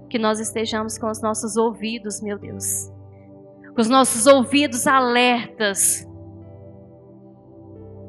que 0.08 0.18
nós 0.18 0.40
estejamos 0.40 0.98
com 0.98 1.10
os 1.10 1.20
nossos 1.20 1.56
ouvidos, 1.56 2.20
meu 2.22 2.38
Deus, 2.38 2.90
com 3.74 3.80
os 3.80 3.88
nossos 3.88 4.26
ouvidos 4.26 4.86
alertas 4.86 6.06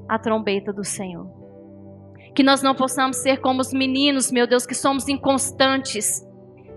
à 0.07 0.17
trombeta 0.17 0.71
do 0.73 0.83
Senhor. 0.83 1.27
Que 2.33 2.43
nós 2.43 2.61
não 2.61 2.73
possamos 2.73 3.17
ser 3.17 3.41
como 3.41 3.61
os 3.61 3.73
meninos, 3.73 4.31
meu 4.31 4.47
Deus, 4.47 4.65
que 4.65 4.75
somos 4.75 5.07
inconstantes 5.07 6.25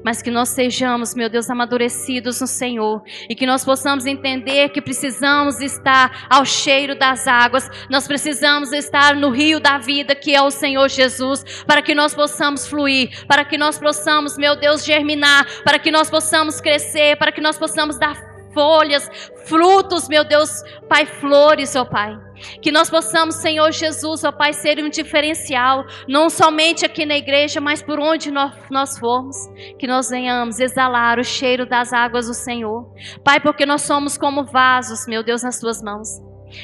mas 0.05 0.23
que 0.23 0.31
nós 0.31 0.49
sejamos, 0.51 1.15
meu 1.15 1.29
Deus, 1.29 1.49
amadurecidos 1.51 2.41
no 2.41 2.47
Senhor 2.47 3.03
e 3.29 3.35
que 3.35 3.47
nós 3.47 3.65
possamos 3.65 4.07
entender 4.07 4.71
que 4.71 4.81
precisamos 4.81 5.61
estar 5.61 6.27
ao 6.29 6.45
cheiro 6.45 6.95
das 6.95 7.27
águas, 7.27 7.69
nós 7.89 8.07
precisamos 8.07 8.73
estar 8.73 9.15
no 9.15 9.31
rio 9.31 9.61
da 9.61 9.79
vida 9.79 10.15
que 10.15 10.35
é 10.35 10.43
o 10.43 10.51
Senhor 10.51 10.89
Jesus, 10.89 11.45
para 11.67 11.83
que 11.83 11.95
nós 11.95 12.15
possamos 12.15 12.67
fluir, 12.67 13.27
para 13.27 13.45
que 13.45 13.59
nós 13.59 13.79
possamos, 13.79 14.37
meu 14.37 14.57
Deus, 14.57 14.85
germinar, 14.85 15.47
para 15.65 15.79
que 15.79 15.91
nós 15.91 16.11
possamos 16.11 16.61
crescer, 16.61 17.17
para 17.17 17.33
que 17.33 17.41
nós 17.41 17.59
possamos 17.59 17.99
dar 17.99 18.32
folhas, 18.53 19.09
frutos, 19.47 20.09
meu 20.09 20.25
Deus, 20.25 20.63
Pai, 20.89 21.07
flores, 21.07 21.75
ó 21.77 21.85
Pai. 21.85 22.19
Que 22.61 22.73
nós 22.73 22.91
possamos, 22.91 23.37
Senhor 23.37 23.71
Jesus, 23.73 24.25
ó 24.25 24.33
Pai, 24.33 24.53
ser 24.53 24.79
um 24.83 24.89
diferencial, 24.89 25.85
não 26.09 26.29
somente 26.29 26.85
aqui 26.85 27.07
na 27.07 27.17
igreja, 27.17 27.61
mas 27.61 27.83
por 27.83 28.01
onde 28.01 28.31
nós, 28.31 28.53
nós 28.71 28.99
formos. 28.99 29.37
Que 29.79 29.87
nós 29.87 30.11
venhamos 30.11 30.59
exalar 30.61 31.19
o 31.19 31.25
cheiro 31.25 31.67
das 31.67 31.93
águas 31.93 32.27
do 32.27 32.35
Senhor. 32.35 32.93
Pai, 33.25 33.41
porque 33.41 33.65
nós 33.65 33.83
somos 33.83 34.17
como 34.19 34.45
vasos, 34.45 35.07
meu 35.07 35.23
Deus, 35.23 35.43
nas 35.43 35.61
Tuas 35.61 35.83
mãos. 35.83 36.09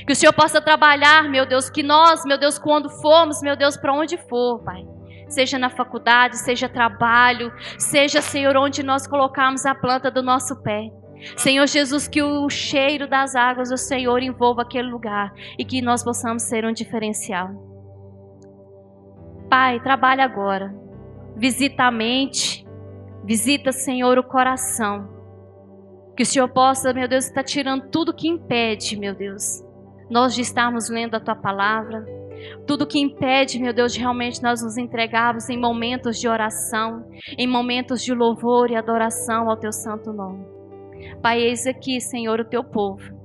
Que 0.06 0.12
o 0.12 0.16
Senhor 0.16 0.32
possa 0.32 0.60
trabalhar, 0.60 1.24
meu 1.24 1.46
Deus, 1.46 1.70
que 1.70 1.82
nós, 1.82 2.24
meu 2.24 2.38
Deus, 2.38 2.58
quando 2.58 2.90
formos, 2.90 3.40
meu 3.40 3.56
Deus, 3.56 3.76
para 3.76 3.92
onde 3.92 4.16
for, 4.28 4.62
Pai. 4.62 4.84
Seja 5.28 5.58
na 5.58 5.68
faculdade, 5.68 6.38
seja 6.38 6.68
trabalho, 6.68 7.52
seja, 7.78 8.22
Senhor, 8.22 8.56
onde 8.56 8.82
nós 8.82 9.06
colocarmos 9.06 9.66
a 9.66 9.74
planta 9.74 10.10
do 10.10 10.22
nosso 10.22 10.56
pé. 10.62 10.90
Senhor 11.36 11.66
Jesus, 11.66 12.08
que 12.08 12.22
o 12.22 12.48
cheiro 12.48 13.08
das 13.08 13.34
águas 13.34 13.70
do 13.70 13.76
Senhor 13.76 14.22
envolva 14.22 14.62
aquele 14.62 14.88
lugar 14.88 15.32
e 15.58 15.64
que 15.64 15.82
nós 15.82 16.02
possamos 16.02 16.44
ser 16.44 16.64
um 16.64 16.72
diferencial. 16.72 17.50
Pai, 19.48 19.80
trabalha 19.80 20.24
agora. 20.24 20.74
Visita 21.36 21.84
a 21.84 21.90
mente, 21.90 22.66
visita, 23.24 23.72
Senhor, 23.72 24.18
o 24.18 24.22
coração. 24.22 25.08
Que 26.16 26.22
o 26.22 26.26
Senhor 26.26 26.48
possa, 26.48 26.92
meu 26.92 27.08
Deus, 27.08 27.26
estar 27.26 27.44
tirando 27.44 27.88
tudo 27.90 28.14
que 28.14 28.28
impede, 28.28 28.98
meu 28.98 29.14
Deus, 29.14 29.64
nós 30.10 30.34
de 30.34 30.42
estarmos 30.42 30.90
lendo 30.90 31.14
a 31.14 31.20
tua 31.20 31.36
palavra. 31.36 32.04
Tudo 32.66 32.86
que 32.86 32.98
impede, 32.98 33.58
meu 33.58 33.72
Deus, 33.72 33.92
de 33.92 34.00
realmente 34.00 34.42
nós 34.42 34.62
nos 34.62 34.76
entregarmos 34.76 35.48
em 35.48 35.58
momentos 35.58 36.20
de 36.20 36.28
oração, 36.28 37.04
em 37.36 37.46
momentos 37.46 38.02
de 38.02 38.12
louvor 38.12 38.70
e 38.70 38.76
adoração 38.76 39.48
ao 39.48 39.56
teu 39.56 39.72
santo 39.72 40.12
nome. 40.12 40.57
Pai, 41.22 41.40
eis 41.40 41.66
aqui, 41.66 42.00
Senhor, 42.00 42.40
o 42.40 42.44
teu 42.44 42.62
povo. 42.62 43.16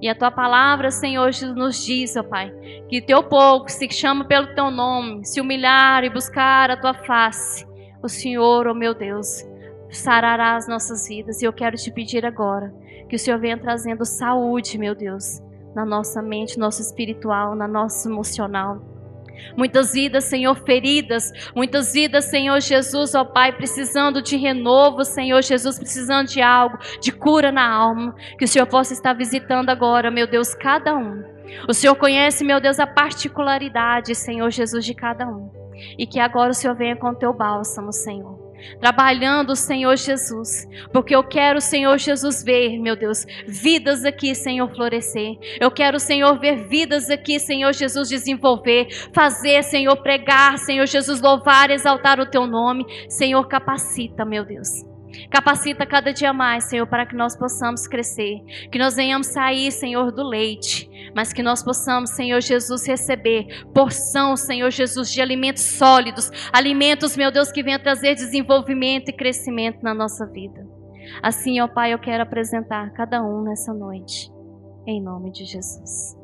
E 0.00 0.08
a 0.08 0.14
tua 0.14 0.30
palavra, 0.30 0.90
Senhor, 0.90 1.30
nos 1.54 1.84
diz, 1.84 2.16
ó 2.16 2.22
Pai, 2.22 2.52
que 2.88 3.00
teu 3.00 3.22
povo 3.22 3.68
se 3.68 3.88
chama 3.90 4.24
pelo 4.24 4.54
teu 4.54 4.70
nome, 4.70 5.24
se 5.24 5.40
humilhar 5.40 6.02
e 6.04 6.10
buscar 6.10 6.70
a 6.70 6.76
tua 6.76 6.94
face, 6.94 7.66
o 8.02 8.08
Senhor, 8.08 8.66
ó 8.66 8.74
meu 8.74 8.94
Deus, 8.94 9.46
sarará 9.90 10.56
as 10.56 10.66
nossas 10.66 11.06
vidas. 11.06 11.40
E 11.40 11.44
eu 11.44 11.52
quero 11.52 11.76
te 11.76 11.90
pedir 11.92 12.26
agora 12.26 12.74
que 13.08 13.16
o 13.16 13.18
Senhor 13.18 13.38
venha 13.38 13.56
trazendo 13.56 14.04
saúde, 14.04 14.78
meu 14.78 14.94
Deus, 14.94 15.40
na 15.74 15.84
nossa 15.84 16.20
mente, 16.20 16.58
no 16.58 16.64
nosso 16.64 16.82
espiritual, 16.82 17.54
na 17.54 17.68
nossa 17.68 18.08
emocional. 18.08 18.91
Muitas 19.56 19.92
vidas, 19.92 20.24
Senhor, 20.24 20.54
feridas. 20.54 21.32
Muitas 21.54 21.92
vidas, 21.92 22.26
Senhor 22.26 22.60
Jesus, 22.60 23.14
ó 23.14 23.24
Pai, 23.24 23.52
precisando 23.52 24.22
de 24.22 24.36
renovo, 24.36 25.04
Senhor 25.04 25.42
Jesus, 25.42 25.78
precisando 25.78 26.28
de 26.28 26.40
algo, 26.40 26.78
de 27.00 27.12
cura 27.12 27.52
na 27.52 27.68
alma. 27.68 28.14
Que 28.38 28.44
o 28.44 28.48
Senhor 28.48 28.66
possa 28.66 28.92
estar 28.92 29.12
visitando 29.12 29.70
agora, 29.70 30.10
meu 30.10 30.26
Deus, 30.26 30.54
cada 30.54 30.94
um. 30.96 31.22
O 31.68 31.74
Senhor 31.74 31.94
conhece, 31.94 32.44
meu 32.44 32.60
Deus, 32.60 32.80
a 32.80 32.86
particularidade, 32.86 34.14
Senhor 34.14 34.50
Jesus, 34.50 34.84
de 34.84 34.94
cada 34.94 35.26
um. 35.26 35.50
E 35.98 36.06
que 36.06 36.20
agora 36.20 36.50
o 36.50 36.54
Senhor 36.54 36.74
venha 36.74 36.96
com 36.96 37.08
o 37.08 37.14
teu 37.14 37.32
bálsamo, 37.32 37.92
Senhor 37.92 38.41
trabalhando, 38.80 39.54
Senhor 39.54 39.96
Jesus, 39.96 40.68
porque 40.92 41.14
eu 41.14 41.22
quero, 41.22 41.60
Senhor 41.60 41.98
Jesus, 41.98 42.42
ver, 42.42 42.78
meu 42.78 42.96
Deus, 42.96 43.24
vidas 43.46 44.04
aqui, 44.04 44.34
Senhor, 44.34 44.68
florescer. 44.74 45.36
Eu 45.60 45.70
quero, 45.70 45.98
Senhor, 45.98 46.38
ver 46.38 46.68
vidas 46.68 47.10
aqui, 47.10 47.38
Senhor 47.38 47.72
Jesus, 47.72 48.08
desenvolver, 48.08 48.88
fazer, 49.12 49.62
Senhor, 49.62 49.96
pregar, 49.96 50.58
Senhor 50.58 50.86
Jesus, 50.86 51.20
louvar, 51.20 51.70
exaltar 51.70 52.20
o 52.20 52.26
teu 52.26 52.46
nome. 52.46 52.84
Senhor, 53.08 53.46
capacita, 53.46 54.24
meu 54.24 54.44
Deus. 54.44 54.92
Capacita 55.30 55.86
cada 55.86 56.12
dia 56.12 56.32
mais, 56.32 56.64
Senhor, 56.64 56.86
para 56.86 57.06
que 57.06 57.14
nós 57.14 57.36
possamos 57.36 57.86
crescer, 57.86 58.40
que 58.70 58.78
nós 58.78 58.96
venhamos 58.96 59.26
sair, 59.28 59.70
Senhor, 59.70 60.10
do 60.10 60.22
leite, 60.22 60.88
mas 61.14 61.32
que 61.32 61.42
nós 61.42 61.62
possamos, 61.62 62.10
Senhor 62.10 62.40
Jesus, 62.40 62.86
receber 62.86 63.64
porção, 63.74 64.36
Senhor 64.36 64.70
Jesus, 64.70 65.10
de 65.10 65.20
alimentos 65.20 65.62
sólidos, 65.62 66.30
alimentos, 66.52 67.16
meu 67.16 67.30
Deus, 67.30 67.50
que 67.50 67.62
venham 67.62 67.80
trazer 67.80 68.14
desenvolvimento 68.14 69.08
e 69.08 69.12
crescimento 69.12 69.82
na 69.82 69.94
nossa 69.94 70.26
vida. 70.26 70.66
Assim, 71.22 71.60
ó 71.60 71.68
Pai, 71.68 71.92
eu 71.92 71.98
quero 71.98 72.22
apresentar 72.22 72.90
cada 72.92 73.22
um 73.22 73.42
nessa 73.42 73.72
noite, 73.72 74.30
em 74.86 75.02
nome 75.02 75.30
de 75.32 75.44
Jesus. 75.44 76.21